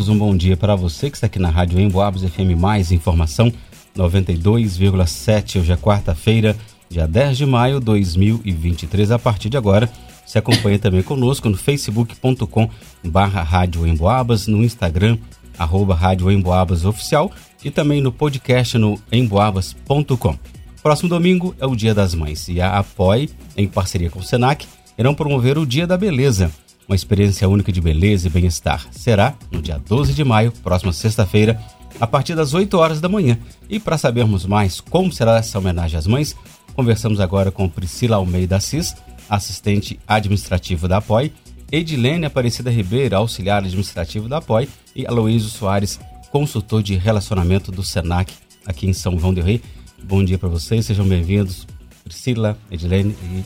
Santos, 0.00 0.08
um 0.08 0.16
bom 0.16 0.34
dia 0.34 0.56
para 0.56 0.74
você 0.74 1.10
que 1.10 1.16
está 1.16 1.26
aqui 1.26 1.38
na 1.38 1.50
Rádio 1.50 1.78
Emboabas 1.78 2.22
FM 2.22 2.58
Mais 2.58 2.90
Informação 2.90 3.52
92,7. 3.94 5.60
Hoje 5.60 5.72
é 5.72 5.76
quarta-feira, 5.76 6.56
dia 6.88 7.06
10 7.06 7.36
de 7.36 7.44
maio 7.46 7.78
de 7.78 7.86
2023. 7.86 9.10
A 9.10 9.18
partir 9.18 9.50
de 9.50 9.58
agora, 9.58 9.90
se 10.24 10.38
acompanha 10.38 10.78
também 10.78 11.02
conosco 11.02 11.50
no 11.50 11.56
facebook.com 11.56 12.70
barra 13.04 13.42
Rádio 13.42 13.86
Emboabas, 13.86 14.46
no 14.46 14.64
Instagram, 14.64 15.18
arroba 15.58 15.94
Rádio 15.94 16.30
Emboabas 16.30 16.84
Oficial 16.86 17.30
e 17.62 17.70
também 17.70 18.00
no 18.00 18.10
podcast 18.10 18.78
no 18.78 18.98
emboabas.com. 19.12 20.38
Próximo 20.82 21.10
domingo 21.10 21.54
é 21.60 21.66
o 21.66 21.76
Dia 21.76 21.94
das 21.94 22.14
Mães 22.14 22.48
e 22.48 22.60
a 22.60 22.78
Apoie, 22.78 23.28
em 23.54 23.68
parceria 23.68 24.08
com 24.08 24.20
o 24.20 24.24
Senac, 24.24 24.66
irão 24.96 25.14
promover 25.14 25.58
o 25.58 25.66
Dia 25.66 25.86
da 25.86 25.98
Beleza 25.98 26.50
uma 26.90 26.96
experiência 26.96 27.48
única 27.48 27.70
de 27.70 27.80
beleza 27.80 28.26
e 28.26 28.30
bem-estar. 28.30 28.88
Será 28.90 29.36
no 29.48 29.62
dia 29.62 29.78
12 29.78 30.12
de 30.12 30.24
maio, 30.24 30.50
próxima 30.50 30.92
sexta-feira, 30.92 31.62
a 32.00 32.06
partir 32.06 32.34
das 32.34 32.52
8 32.52 32.76
horas 32.76 33.00
da 33.00 33.08
manhã. 33.08 33.38
E 33.68 33.78
para 33.78 33.96
sabermos 33.96 34.44
mais 34.44 34.80
como 34.80 35.12
será 35.12 35.36
essa 35.36 35.56
homenagem 35.56 35.96
às 35.96 36.08
mães, 36.08 36.34
conversamos 36.74 37.20
agora 37.20 37.52
com 37.52 37.68
Priscila 37.68 38.16
Almeida 38.16 38.56
Assis, 38.56 38.96
assistente 39.28 40.00
administrativa 40.04 40.88
da 40.88 40.96
APOI, 40.96 41.32
Edilene 41.70 42.26
Aparecida 42.26 42.72
Ribeiro, 42.72 43.16
auxiliar 43.16 43.58
administrativo 43.58 44.28
da 44.28 44.38
APOI, 44.38 44.68
e 44.96 45.06
Aloysio 45.06 45.48
Soares, 45.48 46.00
consultor 46.32 46.82
de 46.82 46.96
relacionamento 46.96 47.70
do 47.70 47.84
SENAC 47.84 48.32
aqui 48.66 48.88
em 48.88 48.92
São 48.92 49.16
João 49.16 49.32
del 49.32 49.44
Rei. 49.44 49.62
Bom 50.02 50.24
dia 50.24 50.38
para 50.38 50.48
vocês, 50.48 50.86
sejam 50.86 51.06
bem-vindos, 51.06 51.68
Priscila, 52.02 52.58
Edilene 52.68 53.14
e 53.22 53.44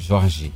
Jorge. 0.00 0.52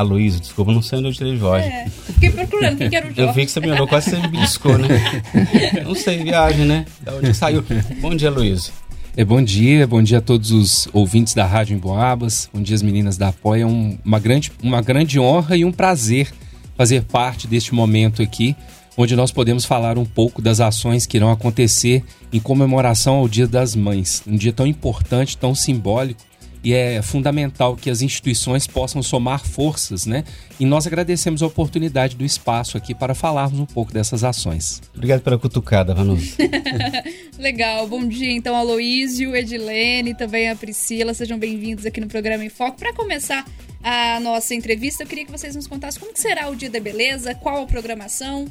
Aloysio, 0.00 0.40
desculpa, 0.40 0.72
não 0.72 0.82
sei 0.82 0.98
onde 0.98 1.08
eu 1.08 1.12
tirei 1.12 1.36
Jorge. 1.36 1.66
É, 1.66 1.86
fiquei 1.88 2.30
procurando 2.30 2.78
quem 2.78 2.96
era 2.96 3.06
o 3.06 3.08
Jorge. 3.08 3.20
Eu 3.20 3.32
vi 3.32 3.44
que 3.44 3.52
você 3.52 3.60
me 3.60 3.70
olhou, 3.70 3.86
quase 3.86 4.10
você 4.10 4.16
me 4.18 4.28
beliscou, 4.28 4.78
né? 4.78 4.88
não 5.84 5.94
sei, 5.94 6.22
viagem, 6.22 6.64
né? 6.64 6.86
Da 7.02 7.14
onde 7.14 7.34
saiu. 7.34 7.64
Bom 8.00 8.14
dia, 8.14 8.28
Aloysio. 8.28 8.72
É, 9.16 9.24
bom 9.24 9.42
dia, 9.42 9.86
bom 9.86 10.02
dia 10.02 10.18
a 10.18 10.20
todos 10.20 10.52
os 10.52 10.88
ouvintes 10.92 11.34
da 11.34 11.44
Rádio 11.44 11.76
Emboabas, 11.76 12.48
bom 12.54 12.62
dia 12.62 12.76
as 12.76 12.82
meninas 12.82 13.18
da 13.18 13.28
Apoia, 13.28 13.64
é 13.64 13.66
um, 13.66 13.98
uma, 14.04 14.20
grande, 14.20 14.52
uma 14.62 14.80
grande 14.80 15.18
honra 15.18 15.56
e 15.56 15.64
um 15.64 15.72
prazer 15.72 16.32
fazer 16.76 17.02
parte 17.02 17.46
deste 17.46 17.74
momento 17.74 18.22
aqui, 18.22 18.56
onde 18.96 19.16
nós 19.16 19.32
podemos 19.32 19.64
falar 19.64 19.98
um 19.98 20.04
pouco 20.04 20.40
das 20.40 20.60
ações 20.60 21.06
que 21.06 21.16
irão 21.16 21.30
acontecer 21.30 22.04
em 22.32 22.38
comemoração 22.38 23.16
ao 23.16 23.28
Dia 23.28 23.46
das 23.46 23.74
Mães, 23.74 24.22
um 24.26 24.36
dia 24.36 24.52
tão 24.52 24.66
importante, 24.66 25.36
tão 25.36 25.54
simbólico, 25.54 26.22
e 26.62 26.74
é 26.74 27.00
fundamental 27.00 27.76
que 27.76 27.88
as 27.88 28.02
instituições 28.02 28.66
possam 28.66 29.02
somar 29.02 29.44
forças, 29.46 30.04
né? 30.04 30.24
E 30.58 30.66
nós 30.66 30.86
agradecemos 30.86 31.42
a 31.42 31.46
oportunidade 31.46 32.16
do 32.16 32.24
espaço 32.24 32.76
aqui 32.76 32.94
para 32.94 33.14
falarmos 33.14 33.58
um 33.58 33.66
pouco 33.66 33.92
dessas 33.92 34.22
ações. 34.24 34.82
Obrigado 34.94 35.22
pela 35.22 35.38
cutucada, 35.38 35.94
Vanusa. 35.94 36.36
Legal. 37.38 37.86
Bom 37.88 38.06
dia, 38.06 38.30
então, 38.30 38.54
Aloísio, 38.54 39.34
Edilene, 39.34 40.14
também 40.14 40.50
a 40.50 40.56
Priscila. 40.56 41.14
Sejam 41.14 41.38
bem-vindos 41.38 41.86
aqui 41.86 42.00
no 42.00 42.06
programa 42.06 42.44
em 42.44 42.50
Foco. 42.50 42.78
Para 42.78 42.92
começar 42.92 43.46
a 43.82 44.20
nossa 44.20 44.54
entrevista, 44.54 45.02
eu 45.02 45.06
queria 45.06 45.24
que 45.24 45.32
vocês 45.32 45.56
nos 45.56 45.66
contassem 45.66 46.00
como 46.00 46.12
será 46.14 46.50
o 46.50 46.56
Dia 46.56 46.68
da 46.68 46.78
Beleza, 46.80 47.34
qual 47.34 47.62
a 47.62 47.66
programação. 47.66 48.46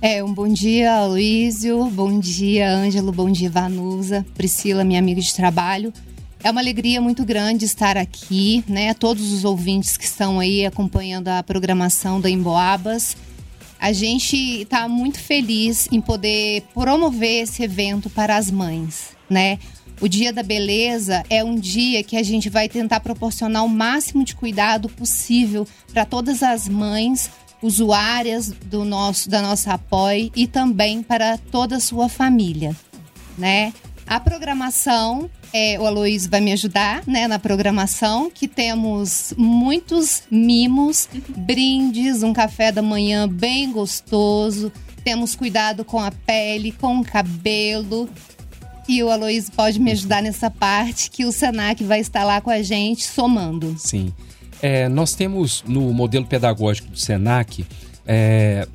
É, 0.00 0.22
um 0.24 0.32
bom 0.32 0.48
dia, 0.48 0.92
Aloísio, 0.92 1.84
bom 1.86 2.18
dia, 2.18 2.70
Ângelo, 2.70 3.12
bom 3.12 3.30
dia, 3.30 3.50
Vanusa, 3.50 4.24
Priscila, 4.34 4.84
minha 4.84 4.98
amiga 4.98 5.20
de 5.20 5.34
trabalho. 5.34 5.92
É 6.44 6.50
uma 6.50 6.60
alegria 6.60 7.00
muito 7.00 7.24
grande 7.24 7.64
estar 7.64 7.96
aqui, 7.96 8.62
né? 8.68 8.92
Todos 8.92 9.32
os 9.32 9.46
ouvintes 9.46 9.96
que 9.96 10.04
estão 10.04 10.38
aí 10.38 10.66
acompanhando 10.66 11.28
a 11.28 11.42
programação 11.42 12.20
da 12.20 12.28
Emboabas. 12.28 13.16
A 13.80 13.94
gente 13.94 14.60
está 14.60 14.86
muito 14.86 15.18
feliz 15.18 15.88
em 15.90 16.02
poder 16.02 16.62
promover 16.74 17.44
esse 17.44 17.62
evento 17.62 18.10
para 18.10 18.36
as 18.36 18.50
mães, 18.50 19.16
né? 19.28 19.58
O 20.02 20.06
Dia 20.06 20.34
da 20.34 20.42
Beleza 20.42 21.24
é 21.30 21.42
um 21.42 21.54
dia 21.54 22.04
que 22.04 22.14
a 22.14 22.22
gente 22.22 22.50
vai 22.50 22.68
tentar 22.68 23.00
proporcionar 23.00 23.64
o 23.64 23.68
máximo 23.68 24.22
de 24.22 24.34
cuidado 24.34 24.90
possível 24.90 25.66
para 25.94 26.04
todas 26.04 26.42
as 26.42 26.68
mães 26.68 27.30
usuárias 27.62 28.50
do 28.66 28.84
nosso 28.84 29.30
da 29.30 29.40
nossa 29.40 29.72
apoio 29.72 30.30
e 30.36 30.46
também 30.46 31.02
para 31.02 31.38
toda 31.38 31.76
a 31.76 31.80
sua 31.80 32.06
família, 32.06 32.76
né? 33.38 33.72
A 34.06 34.20
programação, 34.20 35.30
é, 35.52 35.78
o 35.80 35.86
Aloysio 35.86 36.30
vai 36.30 36.40
me 36.40 36.52
ajudar 36.52 37.02
né, 37.06 37.26
na 37.26 37.38
programação, 37.38 38.30
que 38.30 38.46
temos 38.46 39.32
muitos 39.36 40.24
mimos, 40.30 41.08
brindes, 41.28 42.22
um 42.22 42.32
café 42.32 42.70
da 42.70 42.82
manhã 42.82 43.28
bem 43.28 43.72
gostoso, 43.72 44.70
temos 45.02 45.34
cuidado 45.34 45.84
com 45.84 45.98
a 45.98 46.10
pele, 46.10 46.72
com 46.72 46.98
o 46.98 47.04
cabelo. 47.04 48.08
E 48.86 49.02
o 49.02 49.10
Aloysio 49.10 49.52
pode 49.52 49.80
me 49.80 49.92
ajudar 49.92 50.22
nessa 50.22 50.50
parte, 50.50 51.10
que 51.10 51.24
o 51.24 51.32
Senac 51.32 51.82
vai 51.82 52.00
estar 52.00 52.24
lá 52.24 52.40
com 52.40 52.50
a 52.50 52.62
gente, 52.62 53.06
somando. 53.06 53.74
Sim. 53.78 54.12
É, 54.60 54.88
nós 54.88 55.14
temos 55.14 55.64
no 55.66 55.92
modelo 55.92 56.26
pedagógico 56.26 56.88
do 56.88 56.98
Senac 56.98 57.64
é, 58.06 58.66
é, 58.66 58.68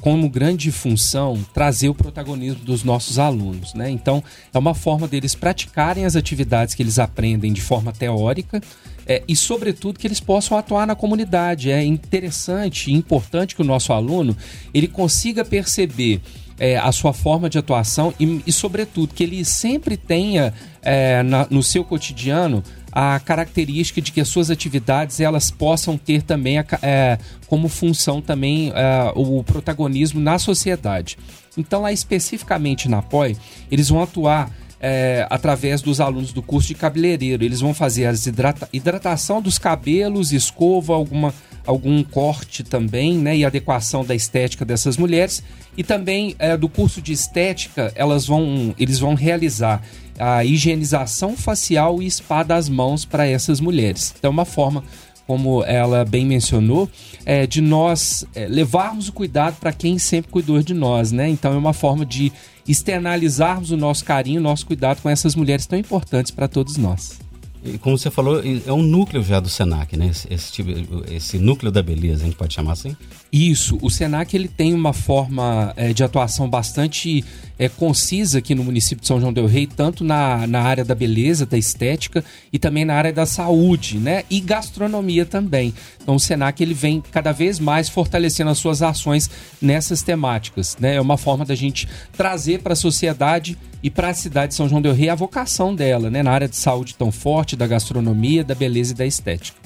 como 0.00 0.28
grande 0.28 0.70
função 0.70 1.38
trazer 1.52 1.88
o 1.88 1.94
protagonismo 1.94 2.64
dos 2.64 2.84
nossos 2.84 3.18
alunos. 3.18 3.74
Né? 3.74 3.90
Então, 3.90 4.22
é 4.52 4.58
uma 4.58 4.74
forma 4.74 5.06
deles 5.06 5.34
praticarem 5.34 6.04
as 6.04 6.16
atividades 6.16 6.74
que 6.74 6.82
eles 6.82 6.98
aprendem 6.98 7.52
de 7.52 7.60
forma 7.60 7.92
teórica 7.92 8.60
é, 9.06 9.22
e, 9.26 9.34
sobretudo, 9.34 9.98
que 9.98 10.06
eles 10.06 10.20
possam 10.20 10.56
atuar 10.56 10.86
na 10.86 10.94
comunidade. 10.94 11.70
É 11.70 11.84
interessante 11.84 12.90
e 12.90 12.94
importante 12.94 13.56
que 13.56 13.62
o 13.62 13.64
nosso 13.64 13.92
aluno 13.92 14.36
ele 14.72 14.86
consiga 14.86 15.44
perceber 15.44 16.20
é, 16.60 16.76
a 16.76 16.92
sua 16.92 17.12
forma 17.12 17.48
de 17.48 17.58
atuação 17.58 18.12
e, 18.20 18.42
e, 18.46 18.52
sobretudo, 18.52 19.14
que 19.14 19.24
ele 19.24 19.44
sempre 19.44 19.96
tenha 19.96 20.52
é, 20.82 21.22
na, 21.22 21.46
no 21.50 21.62
seu 21.62 21.82
cotidiano 21.82 22.62
a 22.92 23.20
característica 23.20 24.00
de 24.00 24.12
que 24.12 24.20
as 24.20 24.28
suas 24.28 24.50
atividades 24.50 25.20
elas 25.20 25.50
possam 25.50 25.96
ter 25.96 26.22
também 26.22 26.58
a, 26.58 26.64
é, 26.82 27.18
como 27.46 27.68
função 27.68 28.20
também 28.20 28.72
é, 28.74 29.12
o 29.14 29.42
protagonismo 29.44 30.20
na 30.20 30.38
sociedade. 30.38 31.18
Então, 31.56 31.82
lá 31.82 31.92
especificamente 31.92 32.88
na 32.88 33.02
POI, 33.02 33.36
eles 33.70 33.88
vão 33.88 34.02
atuar 34.02 34.50
é, 34.80 35.26
através 35.28 35.82
dos 35.82 36.00
alunos 36.00 36.32
do 36.32 36.42
curso 36.42 36.68
de 36.68 36.74
cabeleireiro. 36.74 37.44
Eles 37.44 37.60
vão 37.60 37.74
fazer 37.74 38.06
a 38.06 38.12
hidrata 38.12 38.68
hidratação 38.72 39.42
dos 39.42 39.58
cabelos, 39.58 40.32
escova, 40.32 40.94
alguma, 40.94 41.34
algum 41.66 42.02
corte 42.02 42.64
também, 42.64 43.18
né? 43.18 43.36
E 43.36 43.44
adequação 43.44 44.04
da 44.04 44.14
estética 44.14 44.64
dessas 44.64 44.96
mulheres. 44.96 45.42
E 45.76 45.84
também 45.84 46.34
é, 46.38 46.56
do 46.56 46.68
curso 46.68 47.02
de 47.02 47.12
estética, 47.12 47.92
elas 47.94 48.26
vão, 48.26 48.74
eles 48.78 48.98
vão 48.98 49.14
realizar 49.14 49.82
a 50.20 50.44
higienização 50.44 51.36
facial 51.36 52.02
e 52.02 52.10
spa 52.10 52.42
das 52.42 52.68
mãos 52.68 53.04
para 53.04 53.26
essas 53.26 53.58
mulheres. 53.60 54.14
Então, 54.18 54.28
é 54.28 54.32
uma 54.32 54.44
forma 54.44 54.84
como 55.26 55.62
ela 55.62 56.04
bem 56.04 56.26
mencionou, 56.26 56.90
é, 57.24 57.46
de 57.46 57.60
nós 57.60 58.26
é, 58.34 58.48
levarmos 58.48 59.08
o 59.08 59.12
cuidado 59.12 59.56
para 59.60 59.72
quem 59.72 59.96
sempre 59.96 60.28
cuidou 60.28 60.60
de 60.60 60.74
nós, 60.74 61.12
né? 61.12 61.28
Então 61.28 61.52
é 61.52 61.56
uma 61.56 61.72
forma 61.72 62.04
de 62.04 62.32
externalizarmos 62.66 63.70
o 63.70 63.76
nosso 63.76 64.04
carinho, 64.04 64.40
o 64.40 64.42
nosso 64.42 64.66
cuidado 64.66 65.00
com 65.00 65.08
essas 65.08 65.36
mulheres 65.36 65.66
tão 65.66 65.78
importantes 65.78 66.32
para 66.32 66.48
todos 66.48 66.76
nós. 66.76 67.29
E 67.62 67.76
como 67.78 67.98
você 67.98 68.10
falou, 68.10 68.40
é 68.66 68.72
um 68.72 68.82
núcleo 68.82 69.22
já 69.22 69.38
do 69.38 69.48
Senac, 69.48 69.96
né? 69.96 70.06
Esse, 70.06 70.32
esse, 70.32 70.52
tipo, 70.52 70.70
esse 71.10 71.38
núcleo 71.38 71.70
da 71.70 71.82
beleza, 71.82 72.22
a 72.22 72.26
gente 72.26 72.36
pode 72.36 72.54
chamar 72.54 72.72
assim? 72.72 72.96
Isso, 73.30 73.78
o 73.82 73.90
Senac 73.90 74.34
ele 74.34 74.48
tem 74.48 74.72
uma 74.72 74.92
forma 74.92 75.72
é, 75.76 75.92
de 75.92 76.02
atuação 76.02 76.48
bastante 76.48 77.24
é, 77.58 77.68
concisa 77.68 78.38
aqui 78.38 78.54
no 78.54 78.64
município 78.64 79.02
de 79.02 79.06
São 79.06 79.20
João 79.20 79.32
del 79.32 79.44
Rei, 79.44 79.66
tanto 79.66 80.02
na, 80.02 80.46
na 80.46 80.62
área 80.62 80.82
da 80.82 80.94
beleza, 80.94 81.44
da 81.44 81.58
estética 81.58 82.24
e 82.50 82.58
também 82.58 82.86
na 82.86 82.94
área 82.94 83.12
da 83.12 83.26
saúde, 83.26 83.98
né? 83.98 84.24
E 84.30 84.40
gastronomia 84.40 85.26
também. 85.26 85.74
Então 86.02 86.14
o 86.14 86.20
Senac 86.20 86.62
ele 86.62 86.72
vem 86.72 87.02
cada 87.12 87.32
vez 87.32 87.60
mais 87.60 87.90
fortalecendo 87.90 88.50
as 88.50 88.56
suas 88.56 88.80
ações 88.80 89.30
nessas 89.60 90.02
temáticas, 90.02 90.78
né? 90.80 90.94
É 90.94 91.00
uma 91.00 91.18
forma 91.18 91.44
da 91.44 91.54
gente 91.54 91.86
trazer 92.16 92.62
para 92.62 92.72
a 92.72 92.76
sociedade 92.76 93.58
e 93.82 93.90
para 93.90 94.08
a 94.08 94.14
cidade 94.14 94.48
de 94.48 94.54
São 94.54 94.68
João 94.68 94.80
del 94.80 94.94
Rei 94.94 95.08
a 95.08 95.14
vocação 95.14 95.74
dela, 95.74 96.10
né? 96.10 96.22
Na 96.22 96.32
área 96.32 96.48
de 96.48 96.56
saúde 96.56 96.94
tão 96.94 97.12
forte, 97.12 97.49
da 97.56 97.66
gastronomia, 97.66 98.44
da 98.44 98.54
beleza 98.54 98.92
e 98.92 98.96
da 98.96 99.06
estética. 99.06 99.58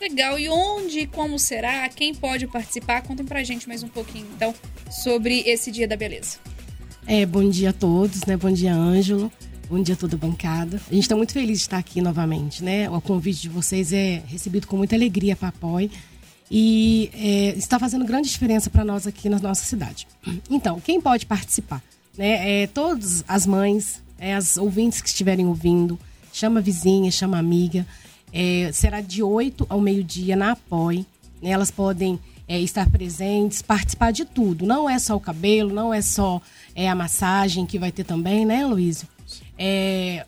Legal. 0.00 0.38
E 0.38 0.48
onde 0.48 1.00
e 1.00 1.06
como 1.06 1.38
será? 1.38 1.88
Quem 1.88 2.14
pode 2.14 2.46
participar? 2.46 3.02
Contem 3.02 3.24
pra 3.24 3.42
gente 3.42 3.66
mais 3.66 3.82
um 3.82 3.88
pouquinho, 3.88 4.26
então, 4.36 4.54
sobre 4.90 5.40
esse 5.46 5.70
Dia 5.70 5.88
da 5.88 5.96
Beleza. 5.96 6.38
É, 7.06 7.24
bom 7.24 7.48
dia 7.48 7.70
a 7.70 7.72
todos, 7.72 8.24
né? 8.24 8.36
Bom 8.36 8.50
dia, 8.50 8.74
Ângelo. 8.74 9.30
Bom 9.68 9.82
dia 9.82 9.94
a 9.94 9.98
toda 9.98 10.16
a 10.16 10.18
bancada. 10.18 10.80
A 10.90 10.94
gente 10.94 11.04
está 11.04 11.16
muito 11.16 11.32
feliz 11.32 11.58
de 11.58 11.64
estar 11.64 11.78
aqui 11.78 12.00
novamente, 12.02 12.62
né? 12.62 12.88
O 12.90 13.00
convite 13.00 13.42
de 13.42 13.48
vocês 13.48 13.92
é 13.92 14.22
recebido 14.26 14.66
com 14.66 14.76
muita 14.76 14.94
alegria 14.94 15.34
para 15.34 15.48
apoio 15.48 15.90
e 16.50 17.10
é, 17.14 17.58
está 17.58 17.78
fazendo 17.78 18.04
grande 18.04 18.28
diferença 18.28 18.68
para 18.68 18.84
nós 18.84 19.06
aqui 19.06 19.28
na 19.28 19.38
nossa 19.38 19.64
cidade. 19.64 20.06
Então, 20.50 20.80
quem 20.80 21.00
pode 21.00 21.26
participar? 21.26 21.82
Né? 22.16 22.62
É, 22.62 22.66
todas 22.66 23.24
as 23.26 23.46
mães, 23.46 24.02
é, 24.18 24.34
as 24.34 24.56
ouvintes 24.56 25.00
que 25.00 25.08
estiverem 25.08 25.46
ouvindo, 25.46 25.98
chama 26.34 26.60
vizinha, 26.60 27.10
chama 27.10 27.38
amiga. 27.38 27.86
É, 28.32 28.70
será 28.72 29.00
de 29.00 29.22
8 29.22 29.66
ao 29.68 29.80
meio-dia 29.80 30.34
na 30.34 30.52
Apoie. 30.52 31.06
Né? 31.40 31.50
Elas 31.50 31.70
podem 31.70 32.18
é, 32.48 32.60
estar 32.60 32.90
presentes, 32.90 33.62
participar 33.62 34.10
de 34.10 34.24
tudo. 34.24 34.66
Não 34.66 34.90
é 34.90 34.98
só 34.98 35.14
o 35.14 35.20
cabelo, 35.20 35.72
não 35.72 35.94
é 35.94 36.02
só 36.02 36.42
é, 36.74 36.88
a 36.88 36.94
massagem 36.94 37.64
que 37.64 37.78
vai 37.78 37.92
ter 37.92 38.04
também, 38.04 38.44
né, 38.44 38.66
Luísio? 38.66 39.08
É, 39.56 40.26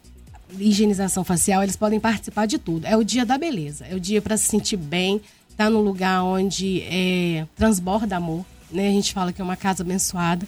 higienização 0.58 1.24
facial, 1.24 1.62
eles 1.62 1.76
podem 1.76 1.98
participar 1.98 2.46
de 2.46 2.58
tudo. 2.58 2.86
É 2.86 2.96
o 2.96 3.02
dia 3.02 3.26
da 3.26 3.36
beleza, 3.36 3.84
é 3.86 3.94
o 3.94 4.00
dia 4.00 4.22
para 4.22 4.36
se 4.36 4.44
sentir 4.44 4.76
bem, 4.76 5.16
estar 5.50 5.64
tá 5.64 5.70
num 5.70 5.80
lugar 5.80 6.22
onde 6.22 6.82
é, 6.82 7.44
transborda 7.56 8.16
amor. 8.16 8.44
Né? 8.70 8.88
A 8.88 8.92
gente 8.92 9.12
fala 9.12 9.32
que 9.32 9.40
é 9.40 9.44
uma 9.44 9.56
casa 9.56 9.82
abençoada 9.82 10.46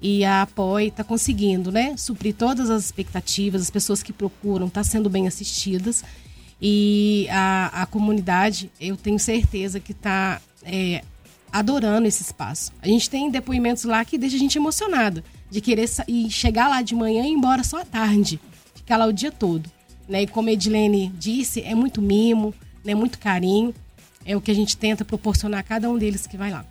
e 0.00 0.24
a 0.24 0.42
Apoie 0.42 0.88
está 0.88 1.02
conseguindo 1.02 1.72
né, 1.72 1.96
suprir 1.96 2.34
todas 2.34 2.70
as 2.70 2.84
expectativas, 2.84 3.62
as 3.62 3.70
pessoas 3.70 4.02
que 4.02 4.12
procuram 4.12 4.66
estão 4.66 4.82
tá 4.82 4.88
sendo 4.88 5.08
bem 5.08 5.26
assistidas 5.26 6.04
e 6.60 7.26
a, 7.30 7.82
a 7.82 7.86
comunidade, 7.86 8.70
eu 8.80 8.96
tenho 8.96 9.18
certeza 9.18 9.78
que 9.78 9.92
está 9.92 10.40
é, 10.62 11.02
adorando 11.52 12.06
esse 12.08 12.22
espaço. 12.22 12.72
A 12.80 12.88
gente 12.88 13.10
tem 13.10 13.30
depoimentos 13.30 13.84
lá 13.84 14.04
que 14.04 14.18
deixa 14.18 14.36
a 14.36 14.38
gente 14.38 14.56
emocionada 14.56 15.22
de 15.50 15.60
querer 15.60 15.88
e 16.08 16.30
chegar 16.30 16.68
lá 16.68 16.82
de 16.82 16.94
manhã 16.94 17.24
e 17.24 17.28
ir 17.28 17.32
embora 17.32 17.62
só 17.62 17.80
à 17.80 17.84
tarde, 17.84 18.40
ficar 18.74 18.96
lá 18.96 19.06
o 19.06 19.12
dia 19.12 19.30
todo. 19.30 19.70
Né? 20.08 20.22
E 20.22 20.26
como 20.26 20.48
a 20.48 20.52
Edilene 20.52 21.12
disse, 21.18 21.60
é 21.60 21.74
muito 21.74 22.00
mimo, 22.00 22.54
né? 22.84 22.94
muito 22.94 23.18
carinho. 23.18 23.74
É 24.24 24.36
o 24.36 24.40
que 24.40 24.50
a 24.50 24.54
gente 24.54 24.76
tenta 24.76 25.04
proporcionar 25.04 25.60
a 25.60 25.62
cada 25.62 25.88
um 25.88 25.96
deles 25.96 26.26
que 26.26 26.36
vai 26.36 26.50
lá. 26.50 26.64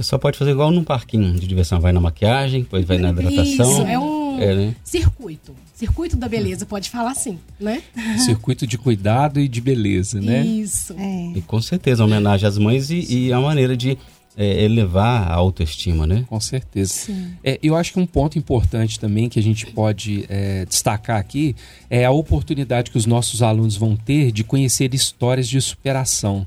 Só 0.00 0.16
pode 0.16 0.38
fazer 0.38 0.52
igual 0.52 0.70
num 0.70 0.84
parquinho 0.84 1.34
de 1.34 1.46
diversão, 1.46 1.80
vai 1.80 1.92
na 1.92 2.00
maquiagem, 2.00 2.62
depois 2.62 2.84
vai 2.84 2.98
na 2.98 3.10
hidratação. 3.10 3.72
Isso, 3.72 3.82
é 3.82 3.98
um 3.98 4.40
é, 4.40 4.54
né? 4.54 4.74
circuito. 4.84 5.54
Circuito 5.74 6.16
da 6.16 6.28
beleza, 6.28 6.64
pode 6.64 6.90
falar 6.90 7.10
assim, 7.10 7.38
né? 7.58 7.82
Circuito 8.24 8.66
de 8.66 8.78
cuidado 8.78 9.40
e 9.40 9.48
de 9.48 9.60
beleza, 9.60 10.20
né? 10.20 10.44
Isso. 10.44 10.94
É. 10.96 11.32
E 11.38 11.42
com 11.42 11.60
certeza, 11.60 12.04
homenagem 12.04 12.48
às 12.48 12.58
mães 12.58 12.90
e, 12.90 13.04
e 13.08 13.32
a 13.32 13.40
maneira 13.40 13.76
de 13.76 13.98
é, 14.36 14.62
elevar 14.62 15.28
a 15.28 15.34
autoestima, 15.34 16.06
né? 16.06 16.24
Com 16.28 16.40
certeza. 16.40 17.12
É, 17.42 17.58
eu 17.60 17.74
acho 17.74 17.92
que 17.92 17.98
um 17.98 18.06
ponto 18.06 18.38
importante 18.38 19.00
também 19.00 19.28
que 19.28 19.38
a 19.38 19.42
gente 19.42 19.66
pode 19.66 20.24
é, 20.28 20.64
destacar 20.64 21.18
aqui 21.18 21.56
é 21.90 22.04
a 22.04 22.12
oportunidade 22.12 22.92
que 22.92 22.96
os 22.96 23.04
nossos 23.04 23.42
alunos 23.42 23.76
vão 23.76 23.96
ter 23.96 24.30
de 24.30 24.44
conhecer 24.44 24.94
histórias 24.94 25.48
de 25.48 25.60
superação. 25.60 26.46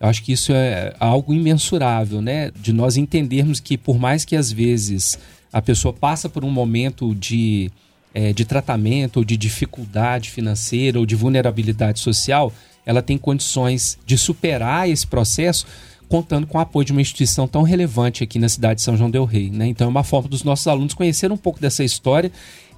Eu 0.00 0.08
acho 0.08 0.22
que 0.22 0.32
isso 0.32 0.52
é 0.52 0.94
algo 0.98 1.34
imensurável, 1.34 2.22
né? 2.22 2.50
De 2.56 2.72
nós 2.72 2.96
entendermos 2.96 3.60
que 3.60 3.76
por 3.76 3.98
mais 3.98 4.24
que 4.24 4.34
às 4.34 4.50
vezes 4.50 5.18
a 5.52 5.60
pessoa 5.60 5.92
passa 5.92 6.28
por 6.28 6.42
um 6.42 6.50
momento 6.50 7.14
de, 7.14 7.70
é, 8.14 8.32
de 8.32 8.46
tratamento 8.46 9.18
ou 9.18 9.24
de 9.24 9.36
dificuldade 9.36 10.30
financeira 10.30 10.98
ou 10.98 11.04
de 11.04 11.14
vulnerabilidade 11.14 12.00
social, 12.00 12.50
ela 12.86 13.02
tem 13.02 13.18
condições 13.18 13.98
de 14.06 14.16
superar 14.16 14.88
esse 14.88 15.06
processo 15.06 15.66
contando 16.08 16.46
com 16.46 16.58
o 16.58 16.60
apoio 16.60 16.86
de 16.86 16.92
uma 16.92 17.00
instituição 17.00 17.46
tão 17.46 17.62
relevante 17.62 18.24
aqui 18.24 18.38
na 18.38 18.48
cidade 18.48 18.76
de 18.76 18.82
São 18.82 18.96
João 18.96 19.10
del 19.10 19.24
Rei. 19.24 19.48
Né? 19.50 19.68
Então 19.68 19.86
é 19.86 19.90
uma 19.90 20.02
forma 20.02 20.28
dos 20.28 20.42
nossos 20.42 20.66
alunos 20.66 20.94
conhecerem 20.94 21.34
um 21.34 21.38
pouco 21.38 21.60
dessa 21.60 21.84
história 21.84 22.32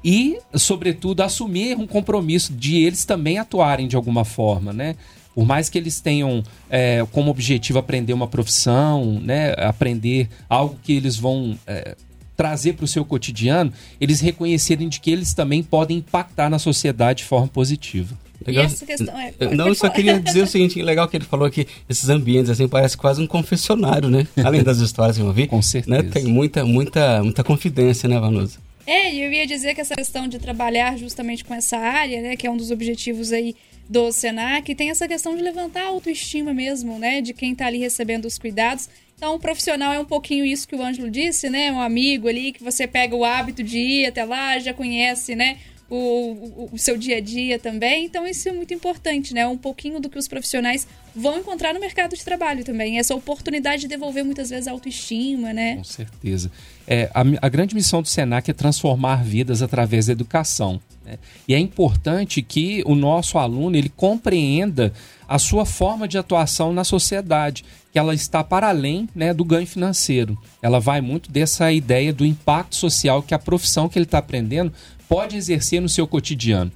e, 0.05 0.39
sobretudo, 0.55 1.23
assumir 1.23 1.77
um 1.77 1.87
compromisso 1.87 2.53
de 2.53 2.77
eles 2.79 3.05
também 3.05 3.39
atuarem 3.39 3.87
de 3.87 3.97
alguma 3.97 4.25
forma, 4.25 4.73
né? 4.73 4.97
Por 5.35 5.47
mais 5.47 5.69
que 5.69 5.79
eles 5.79 6.01
tenham 6.01 6.43
é, 6.69 7.07
como 7.11 7.31
objetivo 7.31 7.79
aprender 7.79 8.13
uma 8.13 8.27
profissão, 8.27 9.19
né, 9.21 9.55
aprender 9.57 10.29
algo 10.49 10.77
que 10.83 10.93
eles 10.93 11.17
vão 11.17 11.59
é, 11.67 11.97
trazer 12.37 12.75
para 12.75 12.85
o 12.85 12.89
seu 12.89 13.05
cotidiano, 13.05 13.73
eles 13.99 14.21
reconhecerem 14.21 14.89
de 14.89 15.01
que 15.01 15.11
eles 15.11 15.33
também 15.33 15.63
podem 15.63 15.99
impactar 15.99 16.51
na 16.51 16.59
sociedade 16.59 17.19
de 17.19 17.25
forma 17.25 17.49
positiva. 17.49 18.15
Legal. 18.47 18.65
E 18.65 18.67
essa 18.67 18.85
questão 18.85 19.15
é. 19.19 19.33
Não, 19.55 19.69
eu 19.69 19.75
só 19.75 19.89
queria 19.89 20.19
dizer 20.21 20.43
o 20.43 20.47
seguinte: 20.47 20.83
legal 20.83 21.09
que 21.09 21.17
ele 21.17 21.25
falou 21.25 21.49
que 21.51 21.67
esses 21.89 22.09
ambientes 22.09 22.51
assim 22.51 22.67
parece 22.67 22.97
quase 22.97 23.23
um 23.23 23.27
confessionário, 23.27 24.11
né? 24.11 24.27
Além 24.45 24.63
das 24.63 24.79
histórias 24.79 25.17
que 25.17 25.23
eu 25.23 25.33
vi. 25.33 25.47
Com 25.49 25.63
certeza. 25.63 26.03
Né? 26.03 26.11
Tem 26.11 26.25
muita, 26.25 26.65
muita, 26.65 27.23
muita 27.23 27.45
confidência, 27.45 28.09
né, 28.09 28.19
Vanusa? 28.19 28.59
É, 28.87 29.15
eu 29.15 29.33
ia 29.33 29.47
dizer 29.47 29.75
que 29.75 29.81
essa 29.81 29.95
questão 29.95 30.27
de 30.27 30.39
trabalhar 30.39 30.99
justamente 30.99 31.45
com 31.45 31.55
essa 31.55 31.79
área, 31.79 32.21
né, 32.21 32.37
que 32.37 32.47
é 32.47 32.51
um 32.51 32.57
dos 32.57 32.71
objetivos 32.71 33.33
aí 33.33 33.55
do 33.89 34.11
Senac, 34.11 34.75
tem 34.75 34.91
essa 34.91 35.07
questão 35.07 35.37
de 35.37 35.43
levantar 35.43 35.83
a 35.83 35.89
autoestima 35.89 36.53
mesmo, 36.53 36.99
né, 36.99 37.21
de 37.21 37.33
quem 37.33 37.53
está 37.53 37.67
ali 37.67 37.79
recebendo 37.79 38.25
os 38.25 38.39
cuidados. 38.39 38.89
Então, 39.17 39.37
o 39.37 39.39
profissional 39.39 39.93
é 39.93 40.01
um 40.01 40.05
pouquinho 40.05 40.45
isso 40.45 40.67
que 40.67 40.75
o 40.75 40.83
Ângelo 40.83 41.09
disse, 41.09 41.49
né, 41.49 41.71
um 41.71 41.81
amigo 41.81 42.27
ali 42.27 42.53
que 42.53 42.63
você 42.63 42.87
pega 42.87 43.15
o 43.15 43.25
hábito 43.25 43.63
de 43.63 43.79
ir 43.79 44.07
até 44.07 44.25
lá, 44.25 44.59
já 44.59 44.75
conhece, 44.75 45.37
né, 45.37 45.59
o, 45.95 46.71
o, 46.73 46.79
seu 46.79 46.97
dia 46.97 47.19
a 47.19 47.21
dia 47.21 47.59
também. 47.59 48.07
Então, 48.07 48.27
isso 48.27 48.49
é 48.49 48.53
muito 48.53 48.73
importante, 48.73 49.35
né? 49.35 49.47
Um 49.47 49.59
pouquinho 49.59 50.01
do 50.01 50.09
que 50.09 50.19
os 50.19 50.27
profissionais 50.27 50.87
vão 51.15 51.39
encontrar 51.39 51.75
no 51.75 51.81
mercado 51.81 52.17
de 52.17 52.25
trabalho 52.25 52.65
também. 52.65 52.99
Essa 52.99 53.15
oportunidade 53.15 53.83
de 53.83 53.89
devolver 53.89 54.25
muitas 54.25 54.49
vezes 54.49 54.67
a 54.67 54.71
autoestima, 54.71 55.53
né? 55.53 55.77
Com 55.77 55.85
certeza. 55.85 56.51
É, 56.87 57.11
a, 57.13 57.21
a 57.43 57.49
grande 57.51 57.75
missão 57.75 58.01
do 58.01 58.09
SENAC 58.09 58.51
é 58.51 58.55
transformar 58.55 59.23
vidas 59.23 59.61
através 59.61 60.07
da 60.07 60.13
educação. 60.13 60.81
Né? 61.05 61.19
E 61.47 61.53
é 61.53 61.59
importante 61.59 62.41
que 62.41 62.83
o 62.87 62.95
nosso 62.95 63.37
aluno 63.37 63.77
ele 63.77 63.91
compreenda 63.91 64.95
a 65.29 65.39
sua 65.39 65.67
forma 65.67 66.09
de 66.09 66.17
atuação 66.17 66.73
na 66.73 66.85
sociedade, 66.85 67.65
que 67.93 67.99
ela 67.99 68.15
está 68.15 68.43
para 68.43 68.69
além 68.69 69.09
né, 69.15 69.35
do 69.35 69.45
ganho 69.45 69.67
financeiro. 69.67 70.39
Ela 70.63 70.81
vai 70.81 71.03
muito 71.03 71.31
dessa 71.31 71.71
ideia 71.71 72.13
do 72.15 72.25
impacto 72.25 72.77
social 72.77 73.23
que 73.23 73.35
a 73.35 73.39
profissão 73.39 73.91
que 73.91 73.99
ele 73.99 74.07
está 74.07 74.19
aprendendo 74.19 74.73
pode 75.13 75.37
exercer 75.37 75.83
no 75.83 75.91
seu 75.91 76.07
cotidiano. 76.07 76.73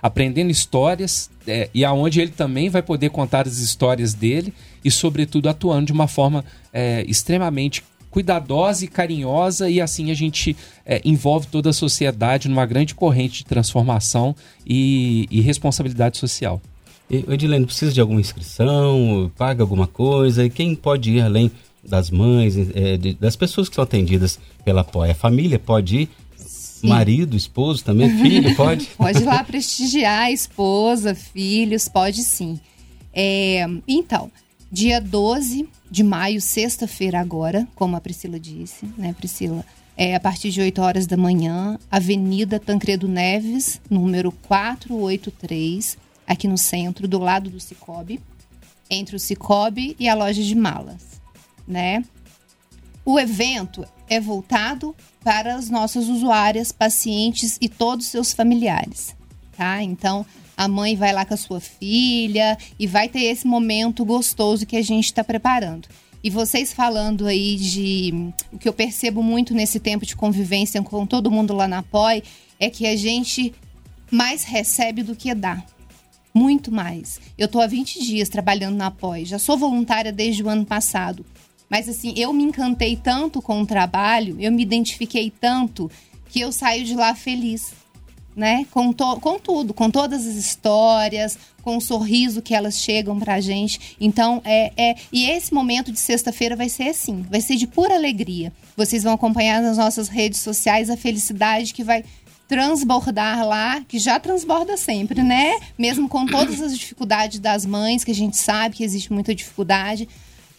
Aprendendo 0.00 0.48
histórias 0.48 1.28
é, 1.44 1.68
e 1.74 1.84
aonde 1.84 2.20
ele 2.20 2.30
também 2.30 2.70
vai 2.70 2.82
poder 2.82 3.10
contar 3.10 3.48
as 3.48 3.58
histórias 3.58 4.14
dele 4.14 4.54
e, 4.84 4.90
sobretudo, 4.92 5.48
atuando 5.48 5.86
de 5.86 5.92
uma 5.92 6.06
forma 6.06 6.44
é, 6.72 7.04
extremamente 7.08 7.82
cuidadosa 8.08 8.84
e 8.84 8.88
carinhosa, 8.88 9.68
e 9.68 9.80
assim 9.80 10.10
a 10.10 10.14
gente 10.14 10.56
é, 10.86 11.00
envolve 11.04 11.48
toda 11.48 11.70
a 11.70 11.72
sociedade 11.72 12.48
numa 12.48 12.64
grande 12.64 12.94
corrente 12.94 13.38
de 13.38 13.44
transformação 13.46 14.36
e, 14.64 15.26
e 15.28 15.40
responsabilidade 15.40 16.16
social. 16.16 16.62
Edilene, 17.10 17.66
precisa 17.66 17.92
de 17.92 18.00
alguma 18.00 18.20
inscrição? 18.20 19.32
Paga 19.36 19.64
alguma 19.64 19.88
coisa? 19.88 20.44
E 20.44 20.50
quem 20.50 20.76
pode 20.76 21.10
ir 21.10 21.22
além 21.22 21.50
das 21.82 22.08
mães, 22.08 22.56
é, 22.56 22.96
de, 22.96 23.14
das 23.14 23.34
pessoas 23.34 23.68
que 23.68 23.74
são 23.74 23.82
atendidas 23.82 24.38
pela 24.64 24.84
POI? 24.84 25.10
A 25.10 25.14
família 25.14 25.58
pode 25.58 26.02
ir? 26.02 26.08
Sim. 26.80 26.88
Marido, 26.88 27.36
esposo 27.36 27.84
também, 27.84 28.08
filho, 28.22 28.56
pode? 28.56 28.86
pode 28.96 29.18
ir 29.18 29.26
lá 29.26 29.44
prestigiar 29.44 30.22
a 30.22 30.30
esposa, 30.30 31.14
filhos, 31.14 31.88
pode 31.88 32.22
sim. 32.22 32.58
É, 33.12 33.66
então, 33.86 34.32
dia 34.72 34.98
12 34.98 35.68
de 35.90 36.02
maio, 36.02 36.40
sexta-feira 36.40 37.20
agora, 37.20 37.68
como 37.74 37.96
a 37.96 38.00
Priscila 38.00 38.40
disse, 38.40 38.86
né, 38.96 39.12
Priscila? 39.12 39.62
É, 39.94 40.14
a 40.14 40.20
partir 40.20 40.50
de 40.50 40.62
8 40.62 40.80
horas 40.80 41.06
da 41.06 41.18
manhã, 41.18 41.78
Avenida 41.90 42.58
Tancredo 42.58 43.06
Neves, 43.06 43.78
número 43.90 44.32
483, 44.32 45.98
aqui 46.26 46.48
no 46.48 46.56
centro, 46.56 47.06
do 47.06 47.18
lado 47.18 47.50
do 47.50 47.60
Cicobi, 47.60 48.20
entre 48.88 49.16
o 49.16 49.20
Cicobi 49.20 49.94
e 50.00 50.08
a 50.08 50.14
loja 50.14 50.42
de 50.42 50.54
malas, 50.54 51.20
né? 51.68 52.02
O 53.04 53.20
evento 53.20 53.84
é 54.10 54.20
voltado 54.20 54.94
para 55.22 55.54
as 55.54 55.70
nossas 55.70 56.08
usuárias, 56.08 56.72
pacientes 56.72 57.56
e 57.60 57.68
todos 57.68 58.06
os 58.06 58.10
seus 58.10 58.32
familiares, 58.32 59.16
tá? 59.56 59.82
Então, 59.82 60.26
a 60.56 60.68
mãe 60.68 60.96
vai 60.96 61.12
lá 61.12 61.24
com 61.24 61.32
a 61.32 61.38
sua 61.38 61.60
filha 61.60 62.58
e 62.78 62.86
vai 62.86 63.08
ter 63.08 63.22
esse 63.22 63.46
momento 63.46 64.04
gostoso 64.04 64.66
que 64.66 64.76
a 64.76 64.82
gente 64.82 65.06
está 65.06 65.22
preparando. 65.22 65.88
E 66.22 66.28
vocês 66.28 66.74
falando 66.74 67.26
aí 67.26 67.56
de 67.56 68.32
o 68.52 68.58
que 68.58 68.68
eu 68.68 68.72
percebo 68.72 69.22
muito 69.22 69.54
nesse 69.54 69.80
tempo 69.80 70.04
de 70.04 70.14
convivência 70.14 70.82
com 70.82 71.06
todo 71.06 71.30
mundo 71.30 71.54
lá 71.54 71.66
na 71.66 71.82
POI 71.82 72.22
é 72.58 72.68
que 72.68 72.86
a 72.86 72.94
gente 72.94 73.54
mais 74.10 74.42
recebe 74.42 75.02
do 75.02 75.16
que 75.16 75.34
dá. 75.34 75.64
Muito 76.34 76.70
mais. 76.70 77.20
Eu 77.38 77.46
estou 77.46 77.62
há 77.62 77.66
20 77.66 78.04
dias 78.04 78.28
trabalhando 78.28 78.76
na 78.76 78.90
POI, 78.90 79.24
já 79.24 79.38
sou 79.38 79.56
voluntária 79.56 80.12
desde 80.12 80.42
o 80.42 80.48
ano 80.48 80.66
passado. 80.66 81.24
Mas 81.70 81.88
assim, 81.88 82.12
eu 82.16 82.32
me 82.32 82.42
encantei 82.42 82.96
tanto 82.96 83.40
com 83.40 83.62
o 83.62 83.66
trabalho, 83.66 84.36
eu 84.40 84.50
me 84.50 84.62
identifiquei 84.62 85.30
tanto 85.30 85.88
que 86.28 86.40
eu 86.40 86.50
saio 86.50 86.84
de 86.84 86.96
lá 86.96 87.14
feliz, 87.14 87.72
né? 88.34 88.66
Com, 88.72 88.92
to 88.92 89.20
com 89.20 89.38
tudo, 89.38 89.72
com 89.72 89.88
todas 89.88 90.26
as 90.26 90.34
histórias, 90.34 91.38
com 91.62 91.76
o 91.76 91.80
sorriso 91.80 92.42
que 92.42 92.54
elas 92.54 92.78
chegam 92.78 93.18
pra 93.18 93.40
gente. 93.40 93.96
Então, 94.00 94.42
é, 94.44 94.72
é 94.76 94.96
e 95.12 95.30
esse 95.30 95.54
momento 95.54 95.92
de 95.92 96.00
sexta-feira 96.00 96.56
vai 96.56 96.68
ser 96.68 96.88
assim, 96.88 97.24
vai 97.30 97.40
ser 97.40 97.56
de 97.56 97.66
pura 97.66 97.94
alegria. 97.94 98.52
Vocês 98.76 99.04
vão 99.04 99.12
acompanhar 99.12 99.62
nas 99.62 99.76
nossas 99.76 100.08
redes 100.08 100.40
sociais 100.40 100.90
a 100.90 100.96
felicidade 100.96 101.72
que 101.72 101.84
vai 101.84 102.04
transbordar 102.48 103.46
lá, 103.46 103.80
que 103.86 103.96
já 103.96 104.18
transborda 104.18 104.76
sempre, 104.76 105.22
né? 105.22 105.52
Mesmo 105.78 106.08
com 106.08 106.26
todas 106.26 106.60
as 106.60 106.76
dificuldades 106.76 107.38
das 107.38 107.64
mães, 107.64 108.02
que 108.02 108.10
a 108.10 108.14
gente 108.14 108.36
sabe 108.36 108.74
que 108.74 108.82
existe 108.82 109.12
muita 109.12 109.32
dificuldade, 109.32 110.08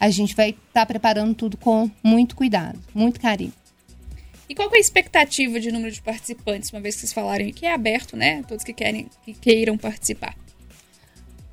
a 0.01 0.09
gente 0.09 0.35
vai 0.35 0.49
estar 0.49 0.63
tá 0.73 0.85
preparando 0.85 1.35
tudo 1.35 1.55
com 1.55 1.89
muito 2.03 2.35
cuidado, 2.35 2.79
muito 2.91 3.19
carinho. 3.19 3.53
E 4.49 4.55
qual 4.55 4.67
é 4.73 4.77
a 4.77 4.79
expectativa 4.79 5.59
de 5.59 5.71
número 5.71 5.93
de 5.93 6.01
participantes, 6.01 6.71
uma 6.71 6.81
vez 6.81 6.95
que 6.95 7.01
vocês 7.01 7.13
falaram 7.13 7.51
que 7.51 7.67
é 7.67 7.73
aberto, 7.73 8.17
né? 8.17 8.41
Todos 8.47 8.63
que 8.63 8.73
querem, 8.73 9.07
que 9.23 9.33
queiram 9.35 9.77
participar. 9.77 10.35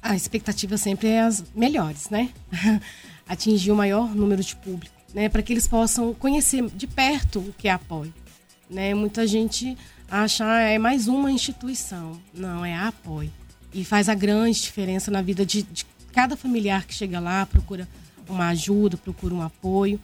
A 0.00 0.16
expectativa 0.16 0.78
sempre 0.78 1.08
é 1.08 1.20
as 1.20 1.44
melhores, 1.54 2.08
né? 2.08 2.30
atingir 3.28 3.70
o 3.70 3.76
maior 3.76 4.14
número 4.14 4.42
de 4.42 4.56
público, 4.56 4.94
né, 5.12 5.28
para 5.28 5.42
que 5.42 5.52
eles 5.52 5.68
possam 5.68 6.14
conhecer 6.14 6.66
de 6.70 6.86
perto 6.86 7.40
o 7.40 7.52
que 7.52 7.68
é 7.68 7.72
apoio. 7.72 8.14
Né? 8.70 8.94
Muita 8.94 9.26
gente 9.26 9.76
acha 10.10 10.50
ah, 10.50 10.60
é 10.62 10.78
mais 10.78 11.06
uma 11.06 11.30
instituição. 11.30 12.18
Não, 12.32 12.64
é 12.64 12.74
apoio. 12.74 13.30
E 13.74 13.84
faz 13.84 14.08
a 14.08 14.14
grande 14.14 14.62
diferença 14.62 15.10
na 15.10 15.20
vida 15.20 15.44
de, 15.44 15.62
de 15.62 15.84
cada 16.10 16.34
familiar 16.34 16.86
que 16.86 16.94
chega 16.94 17.20
lá, 17.20 17.44
procura 17.44 17.86
uma 18.28 18.48
ajuda, 18.48 18.96
procura 18.96 19.34
um 19.34 19.42
apoio. 19.42 20.00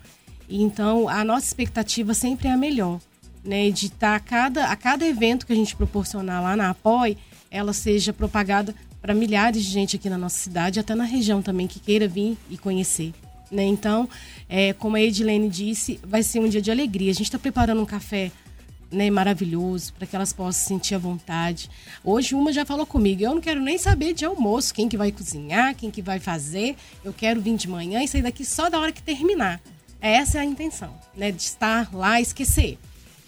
Então, 0.48 1.08
a 1.08 1.24
nossa 1.24 1.46
expectativa 1.46 2.14
sempre 2.14 2.48
é 2.48 2.52
a 2.52 2.56
melhor, 2.56 3.00
né? 3.44 3.70
De 3.70 3.86
estar 3.86 4.10
tá 4.10 4.16
a 4.16 4.20
cada, 4.20 4.64
a 4.66 4.76
cada 4.76 5.06
evento 5.06 5.46
que 5.46 5.52
a 5.52 5.56
gente 5.56 5.74
proporcionar 5.74 6.42
lá 6.42 6.56
na 6.56 6.70
Apoie, 6.70 7.16
ela 7.50 7.72
seja 7.72 8.12
propagada 8.12 8.74
para 9.00 9.14
milhares 9.14 9.64
de 9.64 9.70
gente 9.70 9.96
aqui 9.96 10.08
na 10.08 10.18
nossa 10.18 10.38
cidade, 10.38 10.80
até 10.80 10.94
na 10.94 11.04
região 11.04 11.42
também, 11.42 11.66
que 11.66 11.78
queira 11.78 12.08
vir 12.08 12.36
e 12.50 12.56
conhecer. 12.56 13.12
Né? 13.50 13.64
Então, 13.64 14.08
é, 14.48 14.72
como 14.72 14.96
a 14.96 15.00
Edilene 15.00 15.48
disse, 15.48 16.00
vai 16.02 16.22
ser 16.22 16.40
um 16.40 16.48
dia 16.48 16.60
de 16.60 16.70
alegria. 16.70 17.10
A 17.10 17.14
gente 17.14 17.26
está 17.26 17.38
preparando 17.38 17.80
um 17.80 17.86
café 17.86 18.32
né, 18.94 19.10
maravilhoso, 19.10 19.92
para 19.92 20.06
que 20.06 20.16
elas 20.16 20.32
possam 20.32 20.66
sentir 20.66 20.94
a 20.94 20.98
vontade. 20.98 21.70
Hoje 22.02 22.34
uma 22.34 22.52
já 22.52 22.64
falou 22.64 22.86
comigo, 22.86 23.22
eu 23.22 23.34
não 23.34 23.40
quero 23.40 23.60
nem 23.60 23.76
saber 23.76 24.14
de 24.14 24.24
almoço, 24.24 24.72
quem 24.72 24.88
que 24.88 24.96
vai 24.96 25.12
cozinhar, 25.12 25.74
quem 25.74 25.90
que 25.90 26.00
vai 26.00 26.20
fazer. 26.20 26.76
Eu 27.02 27.12
quero 27.12 27.40
vir 27.40 27.56
de 27.56 27.68
manhã 27.68 28.02
e 28.02 28.08
sair 28.08 28.22
daqui 28.22 28.44
só 28.44 28.70
da 28.70 28.78
hora 28.78 28.92
que 28.92 29.02
terminar. 29.02 29.60
Essa 30.00 30.38
é 30.38 30.40
a 30.42 30.44
intenção, 30.44 30.94
né, 31.16 31.32
de 31.32 31.42
estar 31.42 31.94
lá, 31.94 32.20
esquecer 32.20 32.78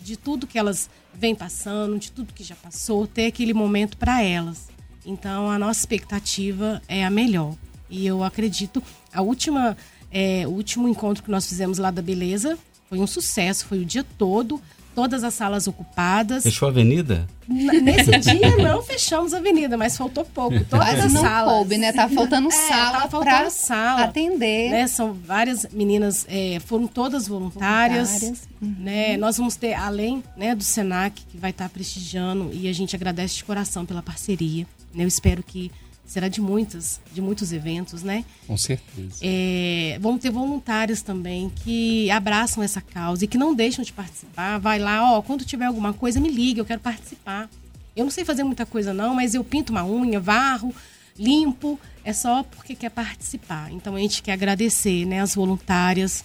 de 0.07 0.17
tudo 0.17 0.47
que 0.47 0.57
elas 0.57 0.89
vêm 1.13 1.35
passando, 1.35 1.99
de 1.99 2.13
tudo 2.13 2.33
que 2.33 2.45
já 2.45 2.55
passou, 2.55 3.07
ter 3.09 3.27
aquele 3.27 3.53
momento 3.53 3.97
para 3.97 4.23
elas. 4.23 4.69
Então 5.05 5.51
a 5.51 5.59
nossa 5.59 5.81
expectativa 5.81 6.81
é 6.87 7.05
a 7.05 7.11
melhor. 7.11 7.57
E 7.91 8.07
eu 8.07 8.23
acredito, 8.23 8.83
a 9.13 9.21
última, 9.21 9.77
é, 10.11 10.47
o 10.47 10.51
último 10.51 10.89
encontro 10.89 11.25
que 11.25 11.31
nós 11.31 11.47
fizemos 11.47 11.79
lá 11.79 11.91
da 11.91 12.03
Beleza 12.03 12.57
foi 12.89 12.99
um 12.99 13.07
sucesso, 13.07 13.67
foi 13.67 13.81
o 13.81 13.85
dia 13.85 14.05
todo 14.17 14.63
todas 14.97 15.23
as 15.23 15.35
salas 15.35 15.69
ocupadas. 15.69 16.43
Fechou 16.43 16.69
a 16.69 16.71
avenida? 16.71 17.29
Nesse 17.47 18.19
dia 18.19 18.57
não 18.57 18.83
fechamos 18.83 19.35
a 19.35 19.37
avenida, 19.37 19.77
mas 19.77 19.95
faltou 19.95 20.25
pouco. 20.25 20.65
Todas 20.65 20.87
mas 20.87 21.05
as 21.05 21.13
não 21.13 21.21
salas. 21.21 21.53
coube, 21.53 21.77
né? 21.77 21.93
Tá 21.93 22.09
faltando 22.09 22.49
é, 22.49 22.51
sala 22.51 23.01
tá 23.03 23.09
faltando 23.09 23.51
sala. 23.51 24.05
atender. 24.05 24.71
Né? 24.71 24.87
São 24.87 25.13
várias 25.13 25.67
meninas, 25.71 26.25
é, 26.31 26.59
foram 26.65 26.87
todas 26.87 27.29
voluntárias. 27.29 28.09
voluntárias. 28.09 28.49
Uhum. 28.61 28.75
Né? 28.79 29.17
Nós 29.19 29.37
vamos 29.37 29.55
ter, 29.55 29.75
além 29.75 30.25
né, 30.35 30.55
do 30.55 30.65
Senac, 30.65 31.23
que 31.27 31.37
vai 31.37 31.51
estar 31.51 31.69
prestigiando, 31.69 32.51
e 32.55 32.67
a 32.67 32.73
gente 32.73 32.97
agradece 32.97 33.37
de 33.37 33.45
coração 33.45 33.85
pela 33.85 34.03
parceria. 34.03 34.67
Né? 34.95 35.05
Eu 35.05 35.09
espero 35.09 35.43
que 35.43 35.71
será 36.07 36.29
de 36.29 36.41
muitas, 36.41 37.01
de 37.13 37.21
muitos 37.21 37.53
eventos, 37.53 38.03
né? 38.03 38.25
Com 38.47 38.57
certeza. 38.57 39.19
É, 39.21 39.99
vamos 40.01 40.21
ter 40.21 40.31
voluntários 40.31 41.03
também 41.03 41.51
que 41.51 42.11
abraçam 42.11 42.63
essa 42.63 42.81
causa 42.81 43.25
e 43.25 43.29
que 43.29 43.37
não 43.37 43.55
deixam 43.55 43.85
de 43.85 43.93
participar. 43.93 44.59
Vai 44.59 44.79
lá, 44.79 45.13
ó, 45.13 45.21
quando 45.21 45.45
tiver 45.45 45.65
alguma 45.67 45.93
coisa, 45.93 46.21
me 46.21 46.31
liga, 46.31 46.61
eu 46.61 46.65
quero 46.65 46.81
participar. 46.81 47.51
Eu 47.95 48.05
não 48.05 48.11
sei 48.11 48.25
fazer 48.25 48.45
muita 48.45 48.65
coisa 48.65 48.95
não, 48.95 49.15
mas 49.15 49.35
eu 49.35 49.43
pinto 49.43 49.73
uma 49.73 49.85
unha, 49.85 50.21
varro, 50.21 50.75
limpo, 51.19 51.79
é 52.05 52.13
só 52.13 52.43
porque 52.43 52.75
quer 52.75 52.91
participar. 52.91 53.73
Então 53.73 53.97
a 53.97 53.99
gente 53.99 54.23
quer 54.23 54.33
agradecer, 54.33 55.05
né, 55.07 55.21
as 55.21 55.35
voluntárias 55.35 56.25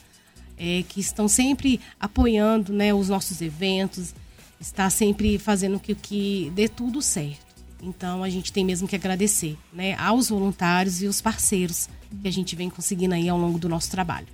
é, 0.58 0.84
que 0.88 1.00
estão 1.00 1.28
sempre 1.28 1.80
apoiando, 2.00 2.72
né, 2.72 2.94
os 2.94 3.10
nossos 3.10 3.42
eventos, 3.42 4.14
está 4.60 4.90
sempre 4.90 5.40
fazendo 5.40 5.80
que 5.80 5.96
que 5.96 6.52
dê 6.54 6.70
tudo 6.70 7.02
certo. 7.02 7.51
Então 7.82 8.24
a 8.24 8.30
gente 8.30 8.54
tem 8.54 8.64
mesmo 8.64 8.88
que 8.88 8.96
agradecer 8.96 9.58
né, 9.74 9.96
aos 9.96 10.30
voluntários 10.30 11.02
e 11.02 11.08
os 11.08 11.20
parceiros 11.20 11.90
que 12.22 12.28
a 12.28 12.32
gente 12.32 12.56
vem 12.56 12.70
conseguindo 12.70 13.16
aí 13.16 13.28
ao 13.28 13.38
longo 13.38 13.58
do 13.58 13.68
nosso 13.68 13.90
trabalho. 13.90 14.28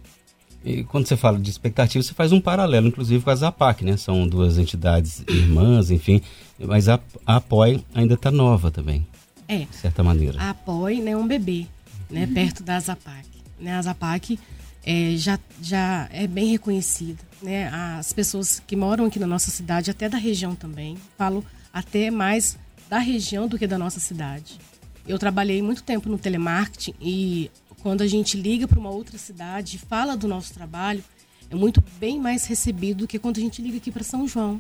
E 0.65 0.83
quando 0.83 1.07
você 1.07 1.15
fala 1.15 1.39
de 1.39 1.49
expectativa, 1.49 2.03
você 2.03 2.13
faz 2.13 2.31
um 2.31 2.41
paralelo, 2.41 2.87
inclusive, 2.87 3.23
com 3.23 3.29
a 3.29 3.35
Zapac, 3.35 3.85
né? 3.85 3.95
São 3.95 4.27
duas 4.27 4.57
entidades 4.57 5.23
irmãs, 5.27 5.91
enfim. 5.91 6.21
Mas 6.59 6.89
a, 6.89 6.99
a 7.25 7.37
APOI 7.37 7.83
ainda 7.93 8.15
está 8.15 8.31
nova 8.31 8.69
também. 8.69 9.07
É. 9.47 9.59
De 9.59 9.75
certa 9.75 10.03
maneira. 10.03 10.41
A 10.41 10.49
APOI 10.49 10.99
né, 10.99 11.11
é 11.11 11.17
um 11.17 11.27
bebê, 11.27 11.67
né? 12.09 12.25
Uhum. 12.25 12.33
Perto 12.33 12.63
da 12.63 12.79
Zapac. 12.79 13.25
Né? 13.59 13.75
A 13.75 13.81
Zapac 13.81 14.37
é, 14.83 15.15
já, 15.15 15.39
já 15.61 16.09
é 16.11 16.27
bem 16.27 16.51
reconhecida. 16.51 17.23
Né? 17.41 17.69
As 17.69 18.11
pessoas 18.11 18.61
que 18.65 18.75
moram 18.75 19.05
aqui 19.05 19.19
na 19.19 19.27
nossa 19.27 19.51
cidade, 19.51 19.91
até 19.91 20.09
da 20.09 20.17
região 20.17 20.55
também, 20.55 20.97
falo 21.17 21.45
até 21.71 22.11
mais 22.11 22.57
da 22.89 22.99
região 22.99 23.47
do 23.47 23.57
que 23.57 23.67
da 23.67 23.77
nossa 23.77 23.99
cidade. 23.99 24.59
Eu 25.07 25.17
trabalhei 25.17 25.61
muito 25.61 25.83
tempo 25.83 26.09
no 26.09 26.17
telemarketing 26.17 26.93
e 26.99 27.51
quando 27.81 28.01
a 28.01 28.07
gente 28.07 28.37
liga 28.37 28.67
para 28.67 28.79
uma 28.79 28.89
outra 28.89 29.17
cidade 29.17 29.77
e 29.77 29.79
fala 29.79 30.17
do 30.17 30.27
nosso 30.27 30.53
trabalho, 30.53 31.03
é 31.49 31.55
muito 31.55 31.81
bem 31.99 32.19
mais 32.19 32.45
recebido 32.45 32.99
do 32.99 33.07
que 33.07 33.19
quando 33.19 33.37
a 33.37 33.41
gente 33.41 33.61
liga 33.61 33.77
aqui 33.77 33.91
para 33.91 34.03
São 34.03 34.27
João. 34.27 34.59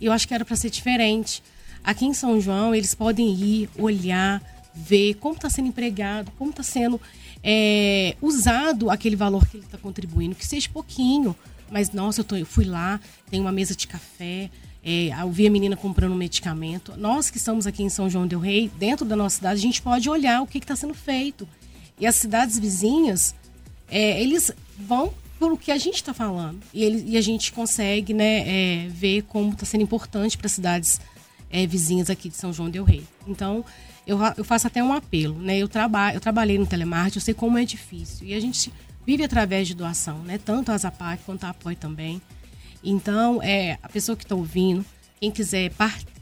E 0.00 0.06
eu 0.06 0.12
acho 0.12 0.28
que 0.28 0.34
era 0.34 0.44
para 0.44 0.56
ser 0.56 0.70
diferente. 0.70 1.42
Aqui 1.82 2.04
em 2.04 2.12
São 2.12 2.40
João, 2.40 2.74
eles 2.74 2.94
podem 2.94 3.32
ir, 3.32 3.70
olhar, 3.78 4.42
ver 4.74 5.14
como 5.14 5.34
está 5.34 5.48
sendo 5.48 5.68
empregado, 5.68 6.30
como 6.36 6.50
está 6.50 6.62
sendo 6.62 7.00
é, 7.42 8.16
usado 8.20 8.90
aquele 8.90 9.16
valor 9.16 9.46
que 9.46 9.56
ele 9.56 9.64
está 9.64 9.78
contribuindo, 9.78 10.34
que 10.34 10.46
seja 10.46 10.68
pouquinho. 10.68 11.34
Mas, 11.70 11.92
nossa, 11.92 12.20
eu, 12.20 12.24
tô, 12.24 12.36
eu 12.36 12.46
fui 12.46 12.64
lá, 12.64 13.00
tem 13.30 13.40
uma 13.40 13.52
mesa 13.52 13.74
de 13.74 13.86
café, 13.86 14.50
é, 14.82 15.10
eu 15.20 15.30
vi 15.30 15.46
a 15.46 15.50
menina 15.50 15.76
comprando 15.76 16.12
um 16.12 16.16
medicamento. 16.16 16.94
Nós 16.96 17.30
que 17.30 17.38
estamos 17.38 17.66
aqui 17.66 17.82
em 17.82 17.88
São 17.88 18.08
João 18.08 18.26
del 18.26 18.40
Rei, 18.40 18.70
dentro 18.78 19.04
da 19.04 19.16
nossa 19.16 19.36
cidade, 19.36 19.58
a 19.58 19.62
gente 19.62 19.82
pode 19.82 20.08
olhar 20.08 20.42
o 20.42 20.46
que 20.46 20.58
está 20.58 20.76
sendo 20.76 20.94
feito. 20.94 21.48
E 21.98 22.06
as 22.06 22.14
cidades 22.14 22.58
vizinhas, 22.58 23.34
é, 23.88 24.20
eles 24.20 24.52
vão 24.78 25.12
pelo 25.38 25.56
que 25.56 25.70
a 25.70 25.78
gente 25.78 25.96
está 25.96 26.14
falando. 26.14 26.60
E, 26.72 26.82
ele, 26.82 27.04
e, 27.06 27.16
a 27.16 27.20
gente 27.20 27.52
consegue 27.52 28.12
né, 28.12 28.44
é, 28.46 28.88
ver 28.88 29.22
como 29.22 29.52
está 29.52 29.64
sendo 29.64 29.82
importante 29.82 30.36
para 30.36 30.46
as 30.46 30.52
cidades 30.52 31.00
é, 31.50 31.66
vizinhas 31.66 32.10
aqui 32.10 32.28
de 32.28 32.36
São 32.36 32.52
João 32.52 32.70
del 32.70 32.84
Rei. 32.84 33.04
Então, 33.26 33.64
eu, 34.06 34.18
eu 34.36 34.44
faço 34.44 34.66
até 34.66 34.82
um 34.82 34.92
apelo. 34.92 35.38
Né? 35.38 35.58
Eu, 35.58 35.68
traba, 35.68 36.12
eu 36.12 36.20
trabalhei 36.20 36.58
no 36.58 36.66
telemarketing, 36.66 37.18
eu 37.18 37.22
sei 37.22 37.34
como 37.34 37.58
é 37.58 37.64
difícil. 37.64 38.26
E 38.26 38.34
a 38.34 38.40
gente 38.40 38.72
vive 39.06 39.22
através 39.24 39.66
de 39.68 39.74
doação, 39.74 40.18
né? 40.20 40.38
tanto 40.38 40.72
a 40.72 40.78
Zapac 40.78 41.22
quanto 41.24 41.44
a 41.44 41.50
Apoio 41.50 41.76
também. 41.76 42.20
Então, 42.82 43.42
é, 43.42 43.78
a 43.82 43.88
pessoa 43.88 44.16
que 44.16 44.24
está 44.24 44.34
ouvindo, 44.34 44.84
quem 45.20 45.30
quiser, 45.30 45.72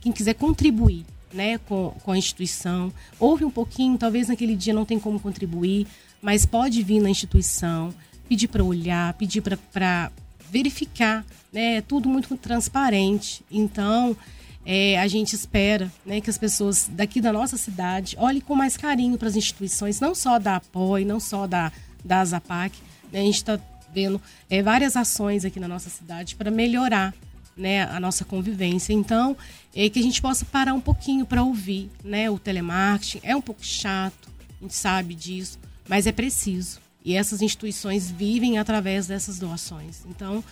quem 0.00 0.12
quiser 0.12 0.34
contribuir 0.34 1.04
né, 1.32 1.58
com, 1.58 1.94
com 2.02 2.12
a 2.12 2.18
instituição, 2.18 2.92
ouve 3.18 3.44
um 3.44 3.50
pouquinho, 3.50 3.98
talvez 3.98 4.28
naquele 4.28 4.56
dia 4.56 4.72
não 4.72 4.84
tem 4.84 4.98
como 4.98 5.20
contribuir, 5.20 5.86
mas 6.20 6.46
pode 6.46 6.82
vir 6.82 7.00
na 7.00 7.10
instituição, 7.10 7.94
pedir 8.28 8.48
para 8.48 8.64
olhar, 8.64 9.12
pedir 9.14 9.42
para 9.42 10.10
verificar, 10.50 11.24
né, 11.52 11.76
é 11.76 11.80
tudo 11.80 12.08
muito 12.08 12.36
transparente. 12.36 13.44
Então, 13.50 14.16
é, 14.64 14.98
a 14.98 15.06
gente 15.06 15.34
espera 15.34 15.92
né, 16.04 16.20
que 16.20 16.30
as 16.30 16.38
pessoas 16.38 16.88
daqui 16.90 17.20
da 17.20 17.32
nossa 17.32 17.56
cidade 17.56 18.16
olhem 18.18 18.40
com 18.40 18.54
mais 18.54 18.76
carinho 18.76 19.16
para 19.16 19.28
as 19.28 19.36
instituições, 19.36 20.00
não 20.00 20.14
só 20.14 20.38
da 20.38 20.56
Apoio, 20.56 21.06
não 21.06 21.20
só 21.20 21.46
da, 21.46 21.70
da 22.04 22.24
Zapac. 22.24 22.76
Né, 23.12 23.20
a 23.20 23.24
gente 23.24 23.36
está 23.36 23.60
vendo 23.96 24.20
é, 24.50 24.62
várias 24.62 24.94
ações 24.94 25.46
aqui 25.46 25.58
na 25.58 25.66
nossa 25.66 25.88
cidade 25.88 26.36
para 26.36 26.50
melhorar 26.50 27.14
né, 27.56 27.84
a 27.84 27.98
nossa 27.98 28.26
convivência. 28.26 28.92
Então, 28.92 29.34
é 29.74 29.88
que 29.88 29.98
a 29.98 30.02
gente 30.02 30.20
possa 30.20 30.44
parar 30.44 30.74
um 30.74 30.80
pouquinho 30.80 31.24
para 31.24 31.42
ouvir, 31.42 31.90
né? 32.04 32.28
O 32.28 32.38
telemarketing 32.38 33.20
é 33.22 33.34
um 33.34 33.40
pouco 33.40 33.64
chato, 33.64 34.28
a 34.60 34.64
gente 34.64 34.74
sabe 34.74 35.14
disso, 35.14 35.58
mas 35.88 36.06
é 36.06 36.12
preciso. 36.12 36.78
E 37.02 37.16
essas 37.16 37.40
instituições 37.40 38.10
vivem 38.10 38.58
através 38.58 39.06
dessas 39.06 39.38
doações. 39.38 40.04
Então, 40.10 40.44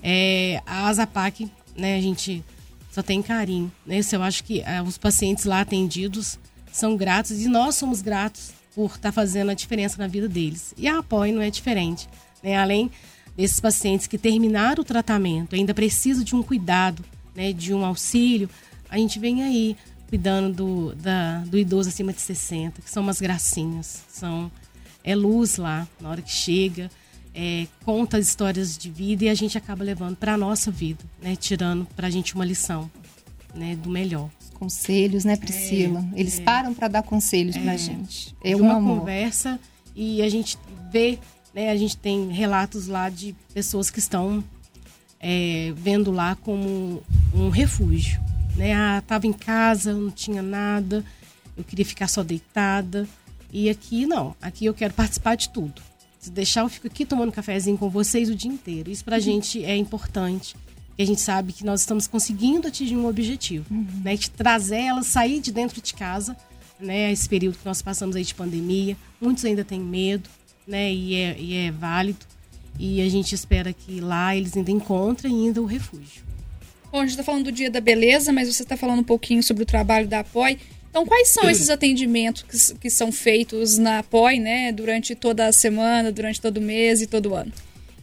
é, 0.00 0.62
a 0.64 0.86
Azapac, 0.86 1.50
né, 1.76 1.96
a 1.96 2.00
gente 2.00 2.44
só 2.92 3.02
tem 3.02 3.20
carinho. 3.20 3.72
Né? 3.84 4.00
Eu 4.12 4.22
acho 4.22 4.44
que 4.44 4.60
é, 4.60 4.80
os 4.80 4.96
pacientes 4.96 5.44
lá 5.44 5.62
atendidos 5.62 6.38
são 6.70 6.96
gratos 6.96 7.40
e 7.40 7.48
nós 7.48 7.74
somos 7.74 8.00
gratos 8.00 8.52
por 8.74 8.86
estar 8.86 9.00
tá 9.00 9.12
fazendo 9.12 9.50
a 9.50 9.54
diferença 9.54 9.96
na 9.98 10.06
vida 10.06 10.28
deles. 10.28 10.72
E 10.76 10.86
a 10.86 10.98
Apoio 10.98 11.34
não 11.34 11.42
é 11.42 11.50
diferente. 11.50 12.08
Né? 12.42 12.56
Além 12.56 12.90
desses 13.36 13.60
pacientes 13.60 14.06
que 14.06 14.18
terminaram 14.18 14.82
o 14.82 14.84
tratamento, 14.84 15.54
ainda 15.54 15.72
precisam 15.72 16.22
de 16.22 16.34
um 16.34 16.42
cuidado, 16.42 17.04
né, 17.34 17.52
de 17.52 17.72
um 17.72 17.84
auxílio, 17.84 18.48
a 18.90 18.98
gente 18.98 19.18
vem 19.18 19.42
aí 19.42 19.76
cuidando 20.08 20.54
do, 20.54 20.94
da, 20.96 21.38
do 21.46 21.56
idoso 21.56 21.88
acima 21.88 22.12
de 22.12 22.20
60, 22.20 22.82
que 22.82 22.90
são 22.90 23.02
umas 23.02 23.20
gracinhas, 23.20 24.04
são 24.08 24.50
é 25.02 25.14
luz 25.14 25.56
lá 25.56 25.88
na 26.00 26.10
hora 26.10 26.22
que 26.22 26.30
chega, 26.30 26.90
é, 27.34 27.66
conta 27.84 28.18
histórias 28.18 28.76
de 28.76 28.90
vida 28.90 29.24
e 29.24 29.28
a 29.28 29.34
gente 29.34 29.56
acaba 29.56 29.82
levando 29.82 30.16
para 30.16 30.34
a 30.34 30.36
nossa 30.36 30.70
vida, 30.70 31.02
né, 31.20 31.34
tirando 31.34 31.86
para 31.96 32.06
a 32.06 32.10
gente 32.10 32.34
uma 32.34 32.44
lição 32.44 32.90
né, 33.54 33.74
do 33.76 33.88
melhor. 33.88 34.28
Conselhos, 34.54 35.24
né, 35.24 35.36
Priscila? 35.36 36.04
É, 36.14 36.20
Eles 36.20 36.38
é, 36.38 36.42
param 36.42 36.72
para 36.74 36.88
dar 36.88 37.02
conselhos 37.02 37.56
para 37.56 37.72
a 37.72 37.74
é. 37.74 37.78
gente. 37.78 38.34
É 38.44 38.54
uma 38.54 38.74
amor. 38.74 39.00
conversa 39.00 39.58
e 39.96 40.22
a 40.22 40.28
gente 40.28 40.58
vê 40.90 41.18
né, 41.54 41.70
a 41.70 41.76
gente 41.76 41.96
tem 41.96 42.30
relatos 42.30 42.86
lá 42.86 43.08
de 43.08 43.34
pessoas 43.52 43.90
que 43.90 43.98
estão 43.98 44.42
é, 45.20 45.72
vendo 45.76 46.10
lá 46.10 46.36
como 46.36 47.02
um 47.34 47.48
refúgio. 47.48 48.20
Né? 48.56 48.74
Ah, 48.74 48.98
estava 48.98 49.26
em 49.26 49.32
casa, 49.32 49.94
não 49.94 50.10
tinha 50.10 50.42
nada, 50.42 51.04
eu 51.56 51.64
queria 51.64 51.84
ficar 51.84 52.08
só 52.08 52.22
deitada. 52.22 53.08
E 53.52 53.68
aqui 53.68 54.06
não, 54.06 54.34
aqui 54.40 54.64
eu 54.64 54.74
quero 54.74 54.94
participar 54.94 55.36
de 55.36 55.50
tudo. 55.50 55.82
Se 56.18 56.30
deixar, 56.30 56.60
eu 56.60 56.68
fico 56.68 56.86
aqui 56.86 57.04
tomando 57.04 57.32
cafezinho 57.32 57.76
com 57.76 57.90
vocês 57.90 58.30
o 58.30 58.34
dia 58.34 58.50
inteiro. 58.50 58.90
Isso 58.90 59.04
pra 59.04 59.16
uhum. 59.16 59.22
gente 59.22 59.64
é 59.64 59.76
importante. 59.76 60.56
E 60.96 61.02
a 61.02 61.06
gente 61.06 61.20
sabe 61.20 61.52
que 61.52 61.64
nós 61.64 61.80
estamos 61.80 62.06
conseguindo 62.06 62.68
atingir 62.68 62.96
um 62.96 63.06
objetivo, 63.06 63.66
uhum. 63.70 63.86
né? 64.04 64.14
De 64.14 64.30
trazer 64.30 64.80
elas, 64.82 65.06
sair 65.06 65.40
de 65.40 65.50
dentro 65.50 65.82
de 65.82 65.92
casa, 65.94 66.36
né? 66.78 67.10
Esse 67.10 67.28
período 67.28 67.58
que 67.58 67.66
nós 67.66 67.82
passamos 67.82 68.14
aí 68.14 68.24
de 68.24 68.34
pandemia. 68.34 68.96
Muitos 69.20 69.44
ainda 69.44 69.64
têm 69.64 69.80
medo, 69.80 70.30
né? 70.66 70.92
E 70.92 71.14
é, 71.14 71.36
e 71.38 71.54
é 71.54 71.70
válido. 71.70 72.26
E 72.78 73.00
a 73.00 73.08
gente 73.08 73.34
espera 73.34 73.72
que 73.72 74.00
lá 74.00 74.34
eles 74.34 74.56
ainda 74.56 74.70
encontrem 74.70 75.46
ainda 75.46 75.60
o 75.60 75.66
refúgio. 75.66 76.22
Bom, 76.90 76.98
a 76.98 77.02
gente 77.02 77.10
está 77.10 77.22
falando 77.22 77.44
do 77.44 77.52
Dia 77.52 77.70
da 77.70 77.80
Beleza, 77.80 78.32
mas 78.32 78.54
você 78.54 78.62
está 78.62 78.76
falando 78.76 79.00
um 79.00 79.04
pouquinho 79.04 79.42
sobre 79.42 79.62
o 79.62 79.66
trabalho 79.66 80.06
da 80.06 80.20
APOI. 80.20 80.58
Então, 80.90 81.06
quais 81.06 81.28
são 81.28 81.48
esses 81.48 81.70
atendimentos 81.70 82.42
que, 82.42 82.78
que 82.78 82.90
são 82.90 83.10
feitos 83.10 83.78
na 83.78 84.00
APOI, 84.00 84.38
né, 84.38 84.72
durante 84.72 85.14
toda 85.14 85.46
a 85.46 85.52
semana, 85.52 86.12
durante 86.12 86.38
todo 86.38 86.58
o 86.58 86.60
mês 86.60 87.00
e 87.00 87.06
todo 87.06 87.30
o 87.30 87.34
ano? 87.34 87.50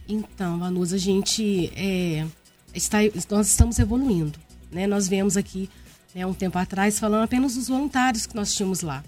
Então, 0.08 0.58
Vanusa, 0.58 0.96
a 0.96 1.00
gente 1.00 1.72
é, 1.76 2.26
está, 2.74 2.98
nós 3.30 3.48
estamos 3.48 3.78
evoluindo, 3.78 4.40
né? 4.72 4.88
Nós 4.88 5.08
viemos 5.08 5.38
aqui 5.38 5.70
né, 6.16 6.26
um 6.26 6.34
tempo 6.34 6.58
atrás 6.58 6.98
falando 6.98 7.24
apenas 7.24 7.54
dos 7.54 7.68
voluntários 7.68 8.26
que 8.26 8.36
nós 8.36 8.56
tínhamos 8.56 8.82
lá, 8.82 9.04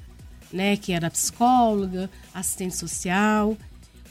né, 0.52 0.78
que 0.78 0.92
era 0.92 1.10
psicóloga, 1.10 2.10
assistente 2.34 2.76
social. 2.76 3.58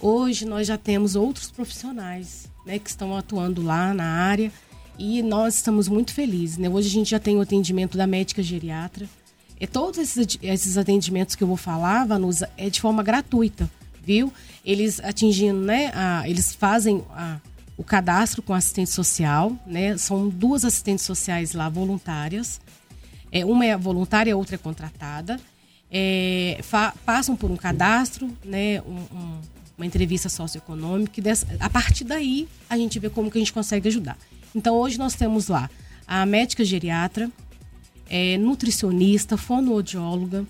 Hoje 0.00 0.44
nós 0.44 0.66
já 0.66 0.78
temos 0.78 1.14
outros 1.16 1.50
profissionais, 1.50 2.48
né, 2.64 2.78
que 2.78 2.88
estão 2.88 3.16
atuando 3.16 3.62
lá 3.62 3.92
na 3.92 4.04
área 4.04 4.52
e 4.98 5.22
nós 5.22 5.54
estamos 5.54 5.88
muito 5.88 6.12
felizes, 6.12 6.58
né? 6.58 6.68
Hoje 6.68 6.88
a 6.88 6.90
gente 6.90 7.10
já 7.10 7.18
tem 7.18 7.36
o 7.36 7.40
atendimento 7.40 7.96
da 7.96 8.06
médica 8.06 8.42
geriatra, 8.42 9.08
e 9.60 9.66
todos 9.66 9.98
esses, 9.98 10.38
esses 10.40 10.78
atendimentos 10.78 11.34
que 11.34 11.44
eu 11.44 11.48
vou 11.48 11.56
falar, 11.56 12.06
Vanusa, 12.06 12.48
é 12.56 12.70
de 12.70 12.80
forma 12.80 13.02
gratuita, 13.02 13.70
viu? 14.02 14.32
Eles 14.64 14.98
atingindo, 15.00 15.60
né? 15.60 15.92
A, 15.94 16.26
eles 16.26 16.54
fazem 16.54 17.04
a, 17.10 17.38
o 17.76 17.84
cadastro 17.84 18.40
com 18.40 18.54
assistente 18.54 18.88
social, 18.88 19.52
né? 19.66 19.98
São 19.98 20.30
duas 20.30 20.64
assistentes 20.64 21.04
sociais 21.04 21.52
lá 21.52 21.68
voluntárias. 21.68 22.58
É, 23.30 23.44
uma 23.44 23.66
é 23.66 23.76
voluntária, 23.76 24.32
a 24.32 24.36
outra 24.36 24.54
é 24.54 24.58
contratada. 24.58 25.38
É, 25.92 26.60
passam 27.04 27.34
por 27.34 27.50
um 27.50 27.56
cadastro, 27.56 28.30
né? 28.44 28.80
Um, 28.82 29.16
um, 29.16 29.40
uma 29.80 29.86
entrevista 29.86 30.28
socioeconômica. 30.28 31.18
E 31.18 31.22
dessa, 31.22 31.46
a 31.58 31.70
partir 31.70 32.04
daí 32.04 32.46
a 32.68 32.76
gente 32.76 32.98
vê 32.98 33.08
como 33.08 33.30
que 33.30 33.38
a 33.38 33.40
gente 33.40 33.52
consegue 33.52 33.88
ajudar. 33.88 34.16
Então 34.54 34.76
hoje 34.76 34.98
nós 34.98 35.14
temos 35.14 35.48
lá 35.48 35.70
a 36.06 36.26
médica 36.26 36.64
geriatra, 36.64 37.30
é, 38.08 38.36
nutricionista, 38.36 39.36
fonoaudióloga, 39.36 40.44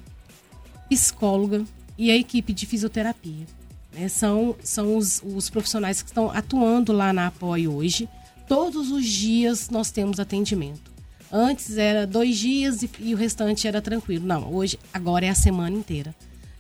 psicóloga 0.88 1.64
e 1.96 2.10
a 2.10 2.16
equipe 2.16 2.52
de 2.52 2.66
fisioterapia. 2.66 3.46
Né? 3.92 4.08
São, 4.08 4.56
são 4.62 4.96
os, 4.96 5.22
os 5.22 5.48
profissionais 5.48 6.02
que 6.02 6.08
estão 6.08 6.30
atuando 6.30 6.92
lá 6.92 7.12
na 7.12 7.28
Apoie 7.28 7.68
hoje. 7.68 8.08
Todos 8.48 8.90
os 8.90 9.06
dias 9.06 9.70
nós 9.70 9.90
temos 9.90 10.18
atendimento. 10.18 10.89
Antes 11.32 11.76
era 11.78 12.06
dois 12.06 12.36
dias 12.36 12.82
e, 12.82 12.90
e 12.98 13.14
o 13.14 13.16
restante 13.16 13.68
era 13.68 13.80
tranquilo. 13.80 14.26
Não, 14.26 14.52
hoje, 14.52 14.78
agora 14.92 15.26
é 15.26 15.28
a 15.28 15.34
semana 15.34 15.76
inteira. 15.76 16.14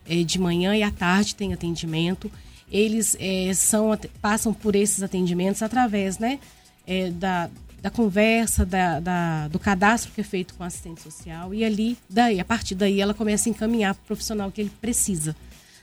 É, 0.06 0.22
de 0.22 0.38
manhã 0.38 0.76
e 0.76 0.82
à 0.82 0.90
tarde 0.90 1.34
tem 1.34 1.52
atendimento. 1.52 2.30
Eles 2.70 3.16
é, 3.18 3.52
são, 3.52 3.90
passam 4.20 4.54
por 4.54 4.76
esses 4.76 5.02
atendimentos 5.02 5.62
através 5.62 6.18
né, 6.18 6.38
é, 6.86 7.10
da, 7.10 7.50
da 7.82 7.90
conversa, 7.90 8.64
da, 8.64 9.00
da, 9.00 9.48
do 9.48 9.58
cadastro 9.58 10.12
que 10.12 10.20
é 10.20 10.24
feito 10.24 10.54
com 10.54 10.62
a 10.62 10.66
assistente 10.66 11.02
social 11.02 11.52
e 11.52 11.64
ali, 11.64 11.98
daí, 12.08 12.38
a 12.38 12.44
partir 12.44 12.74
daí, 12.74 13.00
ela 13.00 13.14
começa 13.14 13.48
a 13.48 13.50
encaminhar 13.50 13.94
para 13.94 14.02
o 14.02 14.06
profissional 14.06 14.52
que 14.52 14.60
ele 14.60 14.72
precisa. 14.80 15.34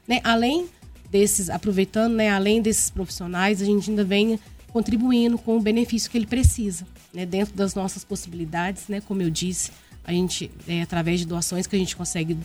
Né? 0.08 0.22
Além 0.24 0.68
desses, 1.12 1.50
aproveitando, 1.50 2.14
né, 2.14 2.30
além 2.30 2.62
desses 2.62 2.90
profissionais, 2.90 3.62
a 3.62 3.66
gente 3.66 3.90
ainda 3.90 4.04
vem 4.04 4.40
contribuindo 4.72 5.38
com 5.38 5.58
o 5.58 5.62
benefício 5.62 6.10
que 6.10 6.18
ele 6.18 6.28
precisa, 6.28 6.86
né, 7.14 7.26
dentro 7.26 7.56
das 7.56 7.74
nossas 7.74 8.04
possibilidades, 8.04 8.88
né, 8.88 9.02
como 9.02 9.22
eu 9.22 9.30
disse, 9.30 9.72
a 10.04 10.12
gente, 10.12 10.52
é, 10.68 10.82
através 10.82 11.20
de 11.20 11.26
doações 11.26 11.68
que 11.68 11.76
a 11.76 11.80
gente 11.80 11.96
consegue 11.96 12.38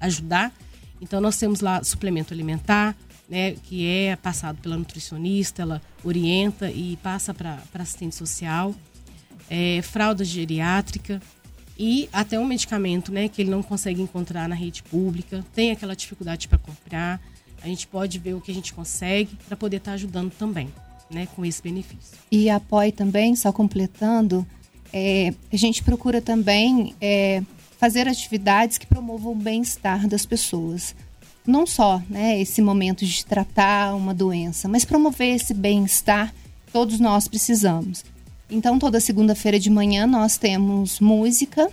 ajudar. 0.00 0.52
Então, 1.00 1.20
nós 1.20 1.36
temos 1.36 1.60
lá 1.60 1.82
suplemento 1.84 2.32
alimentar, 2.32 2.96
né, 3.28 3.52
que 3.64 3.86
é 3.86 4.16
passado 4.16 4.58
pela 4.60 4.76
nutricionista, 4.76 5.62
ela 5.62 5.82
orienta 6.02 6.70
e 6.70 6.96
passa 7.02 7.34
para 7.34 7.62
assistente 7.74 8.14
social 8.14 8.74
é, 9.52 9.82
fralda 9.82 10.24
geriátrica 10.24 11.20
e 11.78 12.08
até 12.10 12.38
um 12.38 12.44
medicamento 12.46 13.12
né, 13.12 13.28
que 13.28 13.42
ele 13.42 13.50
não 13.50 13.62
consegue 13.62 14.00
encontrar 14.00 14.48
na 14.48 14.54
rede 14.54 14.82
pública, 14.82 15.44
tem 15.54 15.70
aquela 15.70 15.94
dificuldade 15.94 16.48
para 16.48 16.58
comprar. 16.58 17.20
A 17.62 17.66
gente 17.66 17.86
pode 17.86 18.18
ver 18.18 18.34
o 18.34 18.40
que 18.40 18.50
a 18.50 18.54
gente 18.54 18.72
consegue 18.72 19.36
para 19.46 19.56
poder 19.56 19.76
estar 19.76 19.92
tá 19.92 19.94
ajudando 19.94 20.32
também 20.32 20.70
né, 21.12 21.28
com 21.34 21.44
esse 21.44 21.62
benefício. 21.62 22.18
E 22.30 22.48
apoie 22.48 22.92
também, 22.92 23.36
só 23.36 23.52
completando, 23.52 24.46
é, 24.92 25.32
a 25.52 25.56
gente 25.56 25.82
procura 25.82 26.20
também 26.20 26.94
é, 27.00 27.42
fazer 27.78 28.06
atividades 28.06 28.78
que 28.78 28.86
promovam 28.86 29.32
o 29.32 29.36
bem-estar 29.36 30.06
das 30.06 30.26
pessoas. 30.26 30.94
Não 31.46 31.66
só 31.66 32.00
né, 32.08 32.40
esse 32.40 32.62
momento 32.62 33.04
de 33.04 33.24
tratar 33.24 33.94
uma 33.94 34.14
doença, 34.14 34.68
mas 34.68 34.84
promover 34.84 35.34
esse 35.34 35.52
bem-estar 35.52 36.32
todos 36.72 37.00
nós 37.00 37.28
precisamos. 37.28 38.04
Então, 38.50 38.78
toda 38.78 39.00
segunda-feira 39.00 39.58
de 39.58 39.70
manhã 39.70 40.06
nós 40.06 40.36
temos 40.36 41.00
música. 41.00 41.70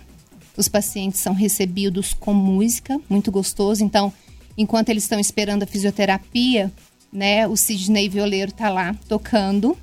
Os 0.56 0.68
pacientes 0.68 1.20
são 1.20 1.32
recebidos 1.32 2.14
com 2.14 2.34
música, 2.34 2.98
muito 3.08 3.30
gostoso. 3.30 3.84
Então, 3.84 4.12
enquanto 4.56 4.88
eles 4.88 5.04
estão 5.04 5.20
esperando 5.20 5.62
a 5.62 5.66
fisioterapia, 5.66 6.72
né, 7.12 7.46
o 7.46 7.56
Sidney 7.56 8.08
Violeiro 8.08 8.50
está 8.50 8.68
lá 8.68 8.94
tocando. 9.08 9.76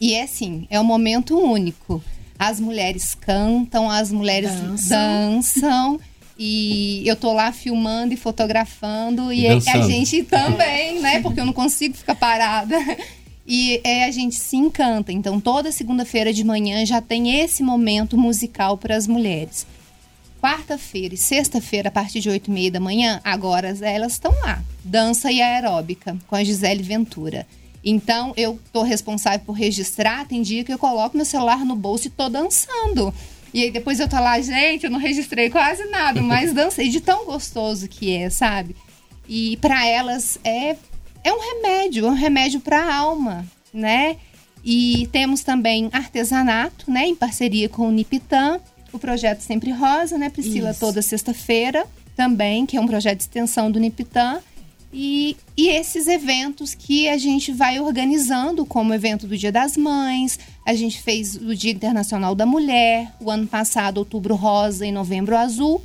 E 0.00 0.14
é 0.14 0.22
assim, 0.22 0.66
é 0.70 0.78
um 0.78 0.84
momento 0.84 1.38
único. 1.38 2.02
As 2.38 2.60
mulheres 2.60 3.14
cantam, 3.14 3.90
as 3.90 4.10
mulheres 4.10 4.50
dançam. 4.50 5.32
dançam 5.32 6.00
e 6.38 7.06
eu 7.06 7.14
tô 7.14 7.32
lá 7.32 7.52
filmando 7.52 8.12
e 8.12 8.16
fotografando 8.16 9.32
e, 9.32 9.42
e 9.42 9.46
a 9.46 9.80
gente 9.86 10.24
também, 10.24 11.00
né? 11.00 11.22
Porque 11.22 11.40
eu 11.40 11.46
não 11.46 11.52
consigo 11.52 11.94
ficar 11.96 12.14
parada. 12.14 12.76
E 13.46 13.78
é, 13.84 14.04
a 14.06 14.10
gente 14.10 14.36
se 14.36 14.56
encanta. 14.56 15.12
Então, 15.12 15.38
toda 15.38 15.70
segunda-feira 15.70 16.32
de 16.32 16.42
manhã 16.42 16.82
já 16.86 17.02
tem 17.02 17.40
esse 17.40 17.62
momento 17.62 18.16
musical 18.16 18.78
para 18.78 18.96
as 18.96 19.06
mulheres. 19.06 19.66
Quarta-feira 20.44 21.14
e 21.14 21.16
sexta-feira, 21.16 21.88
a 21.88 21.90
partir 21.90 22.20
de 22.20 22.28
oito 22.28 22.50
e 22.50 22.52
meia 22.52 22.70
da 22.70 22.78
manhã, 22.78 23.18
agora 23.24 23.74
elas 23.80 24.12
estão 24.12 24.30
lá. 24.42 24.62
Dança 24.84 25.32
e 25.32 25.40
aeróbica, 25.40 26.18
com 26.26 26.36
a 26.36 26.44
Gisele 26.44 26.82
Ventura. 26.82 27.46
Então, 27.82 28.34
eu 28.36 28.60
tô 28.70 28.82
responsável 28.82 29.40
por 29.40 29.54
registrar. 29.54 30.28
Tem 30.28 30.42
dia 30.42 30.62
que 30.62 30.70
eu 30.70 30.78
coloco 30.78 31.16
meu 31.16 31.24
celular 31.24 31.64
no 31.64 31.74
bolso 31.74 32.08
e 32.08 32.10
tô 32.10 32.28
dançando. 32.28 33.10
E 33.54 33.62
aí 33.62 33.70
depois 33.70 33.98
eu 33.98 34.06
tô 34.06 34.16
lá, 34.16 34.38
gente, 34.38 34.84
eu 34.84 34.90
não 34.90 34.98
registrei 34.98 35.48
quase 35.48 35.86
nada, 35.86 36.20
mas 36.20 36.52
dancei 36.52 36.90
de 36.90 37.00
tão 37.00 37.24
gostoso 37.24 37.88
que 37.88 38.14
é, 38.14 38.28
sabe? 38.28 38.76
E 39.26 39.56
para 39.62 39.86
elas 39.86 40.38
é 40.44 40.76
é 41.24 41.32
um 41.32 41.40
remédio, 41.40 42.04
é 42.04 42.10
um 42.10 42.14
remédio 42.14 42.60
para 42.60 42.82
a 42.82 42.94
alma, 42.94 43.46
né? 43.72 44.18
E 44.62 45.08
temos 45.10 45.42
também 45.42 45.88
artesanato, 45.90 46.90
né, 46.90 47.06
em 47.06 47.14
parceria 47.14 47.66
com 47.66 47.88
o 47.88 47.90
Nipitan, 47.90 48.60
o 48.94 48.98
projeto 48.98 49.40
Sempre 49.40 49.72
Rosa, 49.72 50.16
né, 50.16 50.30
Priscila, 50.30 50.70
Isso. 50.70 50.80
toda 50.80 51.02
sexta-feira 51.02 51.84
também, 52.16 52.64
que 52.64 52.76
é 52.76 52.80
um 52.80 52.86
projeto 52.86 53.18
de 53.18 53.24
extensão 53.24 53.70
do 53.70 53.80
Nipitan. 53.80 54.40
E, 54.92 55.36
e 55.56 55.68
esses 55.70 56.06
eventos 56.06 56.72
que 56.72 57.08
a 57.08 57.18
gente 57.18 57.50
vai 57.50 57.80
organizando, 57.80 58.64
como 58.64 58.92
o 58.92 58.94
evento 58.94 59.26
do 59.26 59.36
Dia 59.36 59.50
das 59.50 59.76
Mães, 59.76 60.38
a 60.64 60.72
gente 60.74 61.02
fez 61.02 61.34
o 61.34 61.52
Dia 61.54 61.72
Internacional 61.72 62.36
da 62.36 62.46
Mulher, 62.46 63.12
o 63.20 63.28
ano 63.28 63.48
passado, 63.48 63.98
Outubro 63.98 64.36
Rosa 64.36 64.86
e 64.86 64.92
Novembro 64.92 65.36
Azul. 65.36 65.82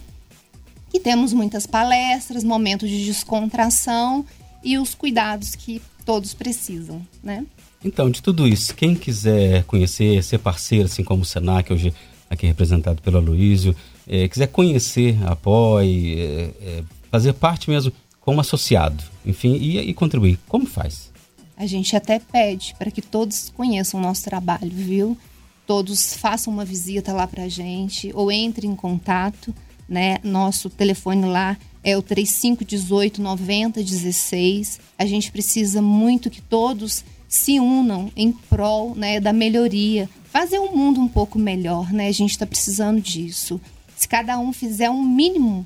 E 0.93 1.00
temos 1.00 1.34
muitas 1.34 1.65
palestras, 1.65 2.43
momentos 2.43 2.88
de 2.88 3.04
descontração 3.04 4.24
e 4.63 4.78
os 4.78 4.93
cuidados 4.93 5.56
que 5.56 5.82
todos 6.06 6.36
precisam, 6.36 7.02
né? 7.24 7.45
Então, 7.84 8.10
de 8.10 8.22
tudo 8.22 8.48
isso, 8.48 8.76
quem 8.76 8.93
quiser 8.93 9.63
conhecer, 9.63 10.22
ser 10.24 10.38
parceiro, 10.39 10.86
assim 10.86 11.04
como 11.04 11.24
o 11.24 11.26
Senac, 11.26 11.72
hoje 11.72 11.93
aqui 12.29 12.45
representado 12.45 13.01
pelo 13.01 13.17
Aloísio, 13.17 13.75
é, 14.07 14.27
quiser 14.27 14.47
conhecer, 14.47 15.17
apoie, 15.25 16.19
é, 16.19 16.51
é, 16.61 16.83
fazer 17.11 17.33
parte 17.33 17.69
mesmo 17.69 17.91
como 18.21 18.41
associado, 18.41 19.03
enfim, 19.25 19.55
e, 19.55 19.79
e 19.79 19.93
contribuir, 19.93 20.39
como 20.47 20.65
faz? 20.65 21.11
A 21.57 21.65
gente 21.65 21.95
até 21.95 22.19
pede 22.19 22.75
para 22.77 22.91
que 22.91 23.01
todos 23.01 23.49
conheçam 23.49 23.99
o 23.99 24.03
nosso 24.03 24.23
trabalho, 24.23 24.71
viu? 24.71 25.17
Todos 25.65 26.13
façam 26.13 26.53
uma 26.53 26.63
visita 26.63 27.11
lá 27.11 27.27
para 27.27 27.43
a 27.43 27.49
gente 27.49 28.11
ou 28.13 28.31
entrem 28.31 28.71
em 28.71 28.75
contato, 28.75 29.53
né? 29.87 30.19
Nosso 30.23 30.69
telefone 30.69 31.25
lá 31.25 31.57
é 31.83 31.97
o 31.97 32.01
3518 32.01 33.21
9016. 33.21 34.79
A 34.97 35.05
gente 35.05 35.31
precisa 35.31 35.81
muito 35.81 36.29
que 36.29 36.41
todos 36.41 37.03
se 37.27 37.59
unam 37.59 38.11
em 38.15 38.31
prol 38.31 38.95
né, 38.95 39.19
da 39.19 39.31
melhoria, 39.31 40.09
fazer 40.31 40.59
um 40.59 40.75
mundo 40.75 41.01
um 41.01 41.07
pouco 41.07 41.37
melhor, 41.37 41.91
né? 41.91 42.07
A 42.07 42.11
gente 42.11 42.31
está 42.31 42.45
precisando 42.45 43.01
disso. 43.01 43.59
Se 43.95 44.07
cada 44.07 44.39
um 44.39 44.53
fizer 44.53 44.89
um 44.89 45.03
mínimo 45.03 45.65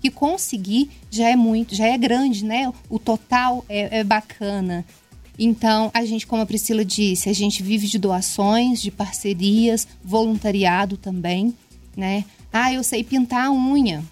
que 0.00 0.10
conseguir 0.10 0.90
já 1.10 1.30
é 1.30 1.36
muito, 1.36 1.74
já 1.74 1.86
é 1.86 1.96
grande, 1.96 2.44
né? 2.44 2.72
O 2.90 2.98
total 2.98 3.64
é, 3.68 4.00
é 4.00 4.04
bacana. 4.04 4.84
Então, 5.38 5.90
a 5.94 6.04
gente, 6.04 6.26
como 6.26 6.42
a 6.42 6.46
Priscila 6.46 6.84
disse, 6.84 7.28
a 7.28 7.32
gente 7.32 7.62
vive 7.62 7.86
de 7.86 7.98
doações, 7.98 8.82
de 8.82 8.90
parcerias, 8.90 9.88
voluntariado 10.04 10.96
também, 10.96 11.54
né? 11.96 12.24
Ah, 12.52 12.72
eu 12.72 12.82
sei 12.82 13.02
pintar 13.02 13.46
a 13.46 13.52
unha. 13.52 14.04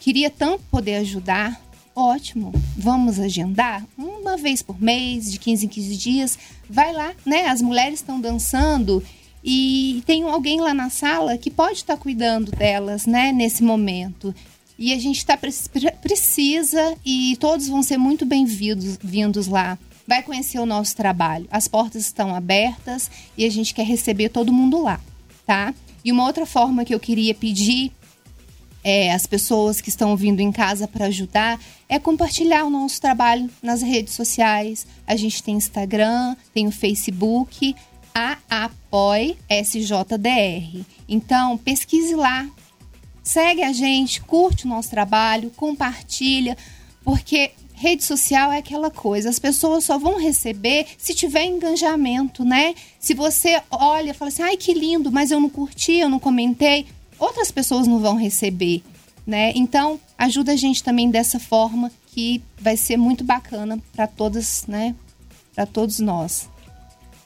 Queria 0.00 0.28
tanto 0.28 0.62
poder 0.70 0.96
ajudar. 0.96 1.60
Ótimo, 1.96 2.52
vamos 2.76 3.20
agendar 3.20 3.86
uma 3.96 4.36
vez 4.36 4.62
por 4.62 4.80
mês, 4.82 5.30
de 5.30 5.38
15 5.38 5.66
em 5.66 5.68
15 5.68 5.96
dias. 5.96 6.38
Vai 6.68 6.92
lá, 6.92 7.12
né? 7.24 7.46
As 7.46 7.62
mulheres 7.62 8.00
estão 8.00 8.20
dançando 8.20 9.00
e 9.44 10.02
tem 10.04 10.24
alguém 10.24 10.60
lá 10.60 10.74
na 10.74 10.90
sala 10.90 11.38
que 11.38 11.50
pode 11.50 11.78
estar 11.78 11.96
cuidando 11.96 12.50
delas, 12.50 13.06
né, 13.06 13.30
nesse 13.30 13.62
momento. 13.62 14.34
E 14.76 14.92
a 14.92 14.98
gente 14.98 15.24
tá, 15.24 15.38
precisa 16.02 16.96
e 17.04 17.36
todos 17.38 17.68
vão 17.68 17.80
ser 17.80 17.96
muito 17.96 18.26
bem-vindos 18.26 18.98
vindos 19.00 19.46
lá. 19.46 19.78
Vai 20.04 20.22
conhecer 20.22 20.58
o 20.58 20.66
nosso 20.66 20.96
trabalho. 20.96 21.46
As 21.48 21.68
portas 21.68 22.02
estão 22.02 22.34
abertas 22.34 23.08
e 23.38 23.44
a 23.44 23.50
gente 23.50 23.72
quer 23.72 23.86
receber 23.86 24.30
todo 24.30 24.52
mundo 24.52 24.82
lá, 24.82 25.00
tá? 25.46 25.72
E 26.04 26.10
uma 26.10 26.24
outra 26.24 26.44
forma 26.44 26.84
que 26.84 26.94
eu 26.94 26.98
queria 26.98 27.34
pedir 27.34 27.92
é, 28.84 29.10
as 29.10 29.26
pessoas 29.26 29.80
que 29.80 29.88
estão 29.88 30.14
vindo 30.14 30.40
em 30.40 30.52
casa 30.52 30.86
para 30.86 31.06
ajudar 31.06 31.58
é 31.88 31.98
compartilhar 31.98 32.66
o 32.66 32.70
nosso 32.70 33.00
trabalho 33.00 33.50
nas 33.62 33.80
redes 33.80 34.12
sociais. 34.12 34.86
A 35.06 35.16
gente 35.16 35.42
tem 35.42 35.56
Instagram, 35.56 36.36
tem 36.52 36.66
o 36.66 36.70
Facebook, 36.70 37.74
a 38.14 38.38
SJDR. 39.48 40.84
Então, 41.08 41.56
pesquise 41.56 42.14
lá, 42.14 42.46
segue 43.22 43.62
a 43.62 43.72
gente, 43.72 44.20
curte 44.20 44.66
o 44.66 44.68
nosso 44.68 44.90
trabalho, 44.90 45.50
compartilha, 45.56 46.56
porque 47.02 47.52
rede 47.72 48.04
social 48.04 48.52
é 48.52 48.58
aquela 48.58 48.90
coisa, 48.90 49.28
as 49.28 49.38
pessoas 49.38 49.84
só 49.84 49.98
vão 49.98 50.16
receber 50.18 50.86
se 50.96 51.12
tiver 51.12 51.44
engajamento, 51.44 52.44
né? 52.44 52.74
Se 53.00 53.14
você 53.14 53.60
olha 53.70 54.10
e 54.10 54.14
fala 54.14 54.28
assim, 54.28 54.42
ai 54.42 54.56
que 54.56 54.72
lindo, 54.72 55.10
mas 55.10 55.30
eu 55.30 55.40
não 55.40 55.50
curti, 55.50 55.94
eu 55.94 56.08
não 56.08 56.20
comentei, 56.20 56.86
outras 57.18 57.50
pessoas 57.50 57.86
não 57.86 57.98
vão 58.00 58.16
receber, 58.16 58.82
né? 59.26 59.52
Então, 59.54 60.00
ajuda 60.18 60.52
a 60.52 60.56
gente 60.56 60.82
também 60.82 61.10
dessa 61.10 61.38
forma 61.38 61.90
que 62.08 62.42
vai 62.58 62.76
ser 62.76 62.96
muito 62.96 63.24
bacana 63.24 63.78
para 63.94 64.06
todas, 64.06 64.64
né? 64.66 64.94
Para 65.54 65.66
todos 65.66 65.98
nós. 65.98 66.48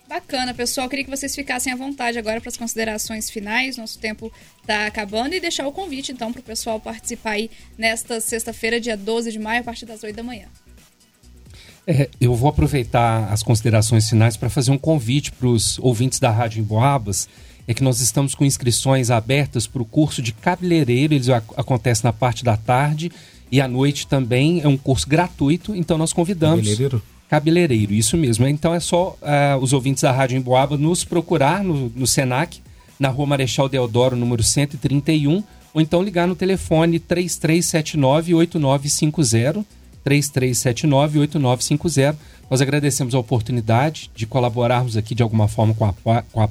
Bacana, 0.09 0.55
pessoal. 0.55 0.89
Queria 0.89 1.05
que 1.05 1.11
vocês 1.11 1.35
ficassem 1.35 1.71
à 1.71 1.77
vontade 1.77 2.19
agora 2.19 2.41
para 2.41 2.49
as 2.49 2.57
considerações 2.57 3.29
finais. 3.29 3.77
Nosso 3.77 3.99
tempo 3.99 4.33
está 4.63 4.87
acabando 4.87 5.35
e 5.35 5.41
deixar 5.41 5.67
o 5.67 5.73
convite, 5.73 6.13
então, 6.13 6.33
para 6.33 6.41
o 6.41 6.43
pessoal 6.43 6.81
participar 6.81 7.33
aí 7.33 7.51
nesta 7.77 8.19
sexta-feira, 8.19 8.81
dia 8.81 8.97
12 8.97 9.31
de 9.31 9.39
maio, 9.39 9.61
a 9.61 9.65
partir 9.65 9.85
das 9.85 10.03
8 10.03 10.17
da 10.17 10.23
manhã. 10.23 10.47
É, 11.87 12.09
eu 12.19 12.35
vou 12.35 12.49
aproveitar 12.49 13.31
as 13.31 13.43
considerações 13.43 14.09
finais 14.09 14.37
para 14.37 14.49
fazer 14.49 14.71
um 14.71 14.79
convite 14.79 15.31
para 15.33 15.49
os 15.49 15.79
ouvintes 15.79 16.19
da 16.19 16.31
Rádio 16.31 16.61
Emboabas. 16.61 17.29
É 17.69 17.75
que 17.75 17.85
nós 17.85 18.01
estamos 18.01 18.35
com 18.35 18.45
inscrições 18.45 19.11
abertas 19.11 19.67
para 19.67 19.83
o 19.83 19.85
curso 19.85 20.21
de 20.21 20.33
cabeleireiro. 20.33 21.15
Ele 21.15 21.33
acontece 21.33 22.03
na 22.03 22.13
parte 22.13 22.43
da 22.43 22.57
tarde 22.57 23.13
e 23.53 23.61
à 23.61 23.69
noite 23.69 24.07
também. 24.07 24.61
É 24.63 24.67
um 24.67 24.77
curso 24.77 25.09
gratuito, 25.09 25.77
então 25.77 25.97
nós 25.97 26.13
convidamos. 26.13 26.67
Cabeleireiro? 26.67 27.03
cabeleireiro, 27.29 27.93
isso 27.93 28.17
mesmo. 28.17 28.49
Então 28.49 28.75
é 28.75 28.81
só 28.81 29.17
uh, 29.21 29.59
os 29.61 29.73
ouvintes 29.73 30.03
da 30.03 30.11
Rádio 30.11 30.37
Emboaba 30.39 30.77
nos 30.77 31.05
procurar 31.05 31.63
no, 31.63 31.93
no 31.95 32.05
Senac, 32.07 32.61
na 32.99 33.11
rua 33.11 33.27
Marechal 33.27 33.69
Deodoro, 33.69 34.17
número 34.17 34.43
131, 34.43 35.45
ou 35.75 35.81
então 35.81 36.03
ligar 36.03 36.27
no 36.27 36.35
telefone 36.35 36.99
3379-8950, 36.99 39.65
3379-8950. 40.09 42.17
Nós 42.51 42.61
agradecemos 42.61 43.15
a 43.15 43.19
oportunidade 43.19 44.11
de 44.15 44.27
colaborarmos 44.27 44.97
aqui 44.97 45.15
de 45.15 45.23
alguma 45.23 45.49
forma 45.49 45.75
com 45.75 45.85
a, 45.85 46.23
com 46.23 46.41
a 46.41 46.49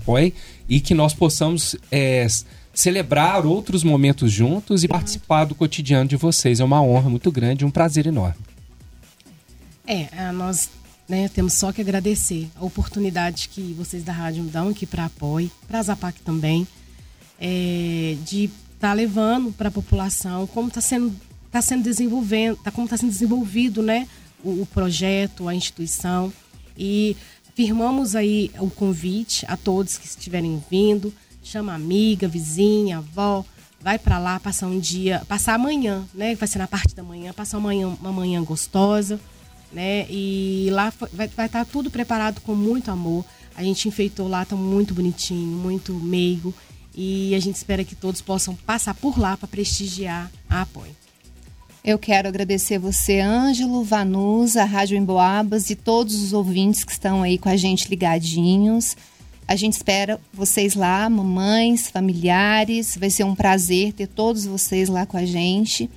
e 0.69 0.79
que 0.79 0.93
nós 0.93 1.13
possamos 1.13 1.75
é, 1.91 2.27
celebrar 2.73 3.45
outros 3.45 3.83
momentos 3.83 4.31
juntos 4.31 4.83
e 4.83 4.87
participar 4.87 5.45
do 5.45 5.55
cotidiano 5.55 6.07
de 6.07 6.15
vocês. 6.15 6.59
É 6.59 6.63
uma 6.63 6.81
honra 6.81 7.09
muito 7.09 7.31
grande, 7.31 7.65
um 7.65 7.71
prazer 7.71 8.05
enorme. 8.05 8.35
É, 9.87 10.31
nós 10.33 10.69
né, 11.07 11.29
temos 11.29 11.53
só 11.53 11.71
que 11.71 11.81
agradecer 11.81 12.49
a 12.55 12.65
oportunidade 12.65 13.49
que 13.49 13.73
vocês 13.73 14.03
da 14.03 14.11
rádio 14.11 14.43
dão 14.43 14.69
aqui 14.69 14.85
para 14.85 15.05
apoio, 15.05 15.49
para 15.67 15.79
a 15.79 15.83
Zapac 15.83 16.19
também, 16.21 16.67
é, 17.39 18.17
de 18.25 18.45
estar 18.45 18.89
tá 18.89 18.93
levando 18.93 19.51
para 19.51 19.69
a 19.69 19.71
população 19.71 20.45
como 20.47 20.67
está 20.67 20.81
sendo, 20.81 21.15
tá 21.57 21.61
sendo 21.61 21.83
desenvolvendo, 21.83 22.57
tá, 22.57 22.71
como 22.71 22.85
está 22.85 22.97
sendo 22.97 23.11
desenvolvido 23.11 23.81
né, 23.81 24.07
o, 24.43 24.61
o, 24.61 24.65
projeto, 24.65 25.47
a 25.47 25.55
instituição. 25.55 26.31
E 26.77 27.15
firmamos 27.55 28.15
aí 28.15 28.51
o 28.59 28.69
convite 28.69 29.45
a 29.47 29.57
todos 29.57 29.97
que 29.97 30.05
estiverem 30.05 30.63
vindo, 30.69 31.13
chama 31.43 31.73
amiga, 31.73 32.27
vizinha, 32.27 32.99
avó, 32.99 33.43
vai 33.79 33.97
para 33.97 34.19
lá 34.19 34.39
passar 34.39 34.67
um 34.67 34.79
dia, 34.79 35.23
passar 35.27 35.55
amanhã, 35.55 36.05
né? 36.13 36.35
Vai 36.35 36.47
ser 36.47 36.59
na 36.59 36.67
parte 36.67 36.95
da 36.95 37.03
manhã, 37.03 37.33
passar 37.33 37.57
uma 37.57 37.69
manhã, 37.69 37.87
uma 37.99 38.11
manhã 38.11 38.43
gostosa 38.43 39.19
né? 39.71 40.05
E 40.09 40.69
lá 40.71 40.91
vai, 41.11 41.27
vai 41.27 41.45
estar 41.45 41.49
tá 41.49 41.65
tudo 41.65 41.91
preparado 41.91 42.41
com 42.41 42.55
muito 42.55 42.89
amor. 42.89 43.25
A 43.55 43.63
gente 43.63 43.87
enfeitou 43.87 44.27
lá, 44.27 44.45
tá 44.45 44.55
muito 44.55 44.93
bonitinho, 44.93 45.47
muito 45.47 45.93
meigo. 45.93 46.53
E 46.93 47.35
a 47.35 47.39
gente 47.39 47.55
espera 47.55 47.83
que 47.83 47.95
todos 47.95 48.21
possam 48.21 48.55
passar 48.55 48.93
por 48.93 49.19
lá 49.19 49.37
para 49.37 49.47
prestigiar 49.47 50.31
a 50.49 50.61
Apoio. 50.61 50.95
Eu 51.87 51.97
quero 51.97 52.27
agradecer 52.27 52.77
você, 52.77 53.21
Ângelo, 53.21 53.81
Vanusa, 53.81 54.65
Rádio 54.65 54.97
Emboabas 54.97 55.69
e 55.69 55.75
todos 55.75 56.21
os 56.21 56.33
ouvintes 56.33 56.83
que 56.83 56.91
estão 56.91 57.23
aí 57.23 57.37
com 57.37 57.47
a 57.47 57.55
gente 57.55 57.87
ligadinhos. 57.87 58.97
A 59.47 59.55
gente 59.55 59.75
espera 59.75 60.19
vocês 60.33 60.75
lá, 60.75 61.09
mamães, 61.09 61.89
familiares. 61.89 62.97
Vai 62.97 63.09
ser 63.09 63.23
um 63.23 63.33
prazer 63.33 63.93
ter 63.93 64.05
todos 64.05 64.45
vocês 64.45 64.89
lá 64.89 65.05
com 65.05 65.15
a 65.15 65.25
gente. 65.25 65.89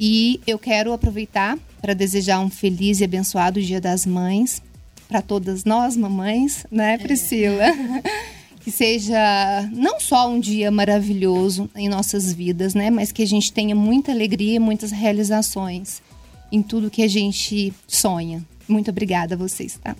E 0.00 0.40
eu 0.48 0.58
quero 0.58 0.92
aproveitar 0.92 1.56
para 1.80 1.94
desejar 1.94 2.40
um 2.40 2.50
feliz 2.50 2.98
e 2.98 3.04
abençoado 3.04 3.62
Dia 3.62 3.80
das 3.80 4.04
Mães 4.04 4.60
para 5.06 5.22
todas 5.22 5.64
nós, 5.64 5.96
mamães, 5.96 6.66
né, 6.72 6.94
é. 6.94 6.98
Priscila? 6.98 7.62
É. 7.62 8.34
que 8.64 8.70
seja 8.70 9.68
não 9.72 10.00
só 10.00 10.28
um 10.28 10.40
dia 10.40 10.70
maravilhoso 10.70 11.68
em 11.76 11.86
nossas 11.86 12.32
vidas, 12.32 12.74
né, 12.74 12.90
mas 12.90 13.12
que 13.12 13.22
a 13.22 13.26
gente 13.26 13.52
tenha 13.52 13.74
muita 13.74 14.10
alegria, 14.10 14.58
muitas 14.58 14.90
realizações 14.90 16.02
em 16.50 16.62
tudo 16.62 16.90
que 16.90 17.02
a 17.02 17.08
gente 17.08 17.74
sonha. 17.86 18.42
Muito 18.66 18.90
obrigada 18.90 19.34
a 19.34 19.38
vocês, 19.38 19.78
tá? 19.82 19.94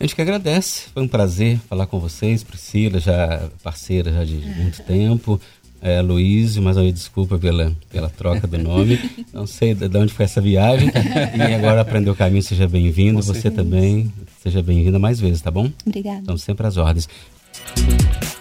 A 0.00 0.02
gente 0.02 0.16
que 0.16 0.20
agradece. 0.20 0.88
Foi 0.92 1.04
um 1.04 1.08
prazer 1.08 1.60
falar 1.68 1.86
com 1.86 2.00
vocês, 2.00 2.42
Priscila, 2.42 2.98
já 2.98 3.48
parceira 3.62 4.12
já 4.12 4.24
de 4.24 4.38
muito 4.58 4.82
tempo 4.82 5.40
é, 5.84 6.00
Luísio, 6.00 6.62
mais 6.62 6.78
uma 6.78 6.82
vez 6.84 6.94
desculpa 6.94 7.38
pela, 7.38 7.70
pela 7.90 8.08
troca 8.08 8.46
do 8.46 8.56
nome. 8.56 8.98
Não 9.30 9.46
sei 9.46 9.74
de 9.74 9.98
onde 9.98 10.14
foi 10.14 10.24
essa 10.24 10.40
viagem. 10.40 10.90
E 11.36 11.54
agora 11.54 11.82
aprendeu 11.82 12.14
o 12.14 12.16
caminho, 12.16 12.42
seja 12.42 12.66
bem-vindo. 12.66 13.20
Você 13.20 13.50
também, 13.50 14.10
seja 14.42 14.62
bem-vinda 14.62 14.98
mais 14.98 15.20
vezes, 15.20 15.42
tá 15.42 15.50
bom? 15.50 15.70
Obrigada. 15.86 16.20
Estamos 16.20 16.42
sempre 16.42 16.66
às 16.66 16.78
ordens. 16.78 17.06
Thank 17.54 18.24
you. 18.24 18.34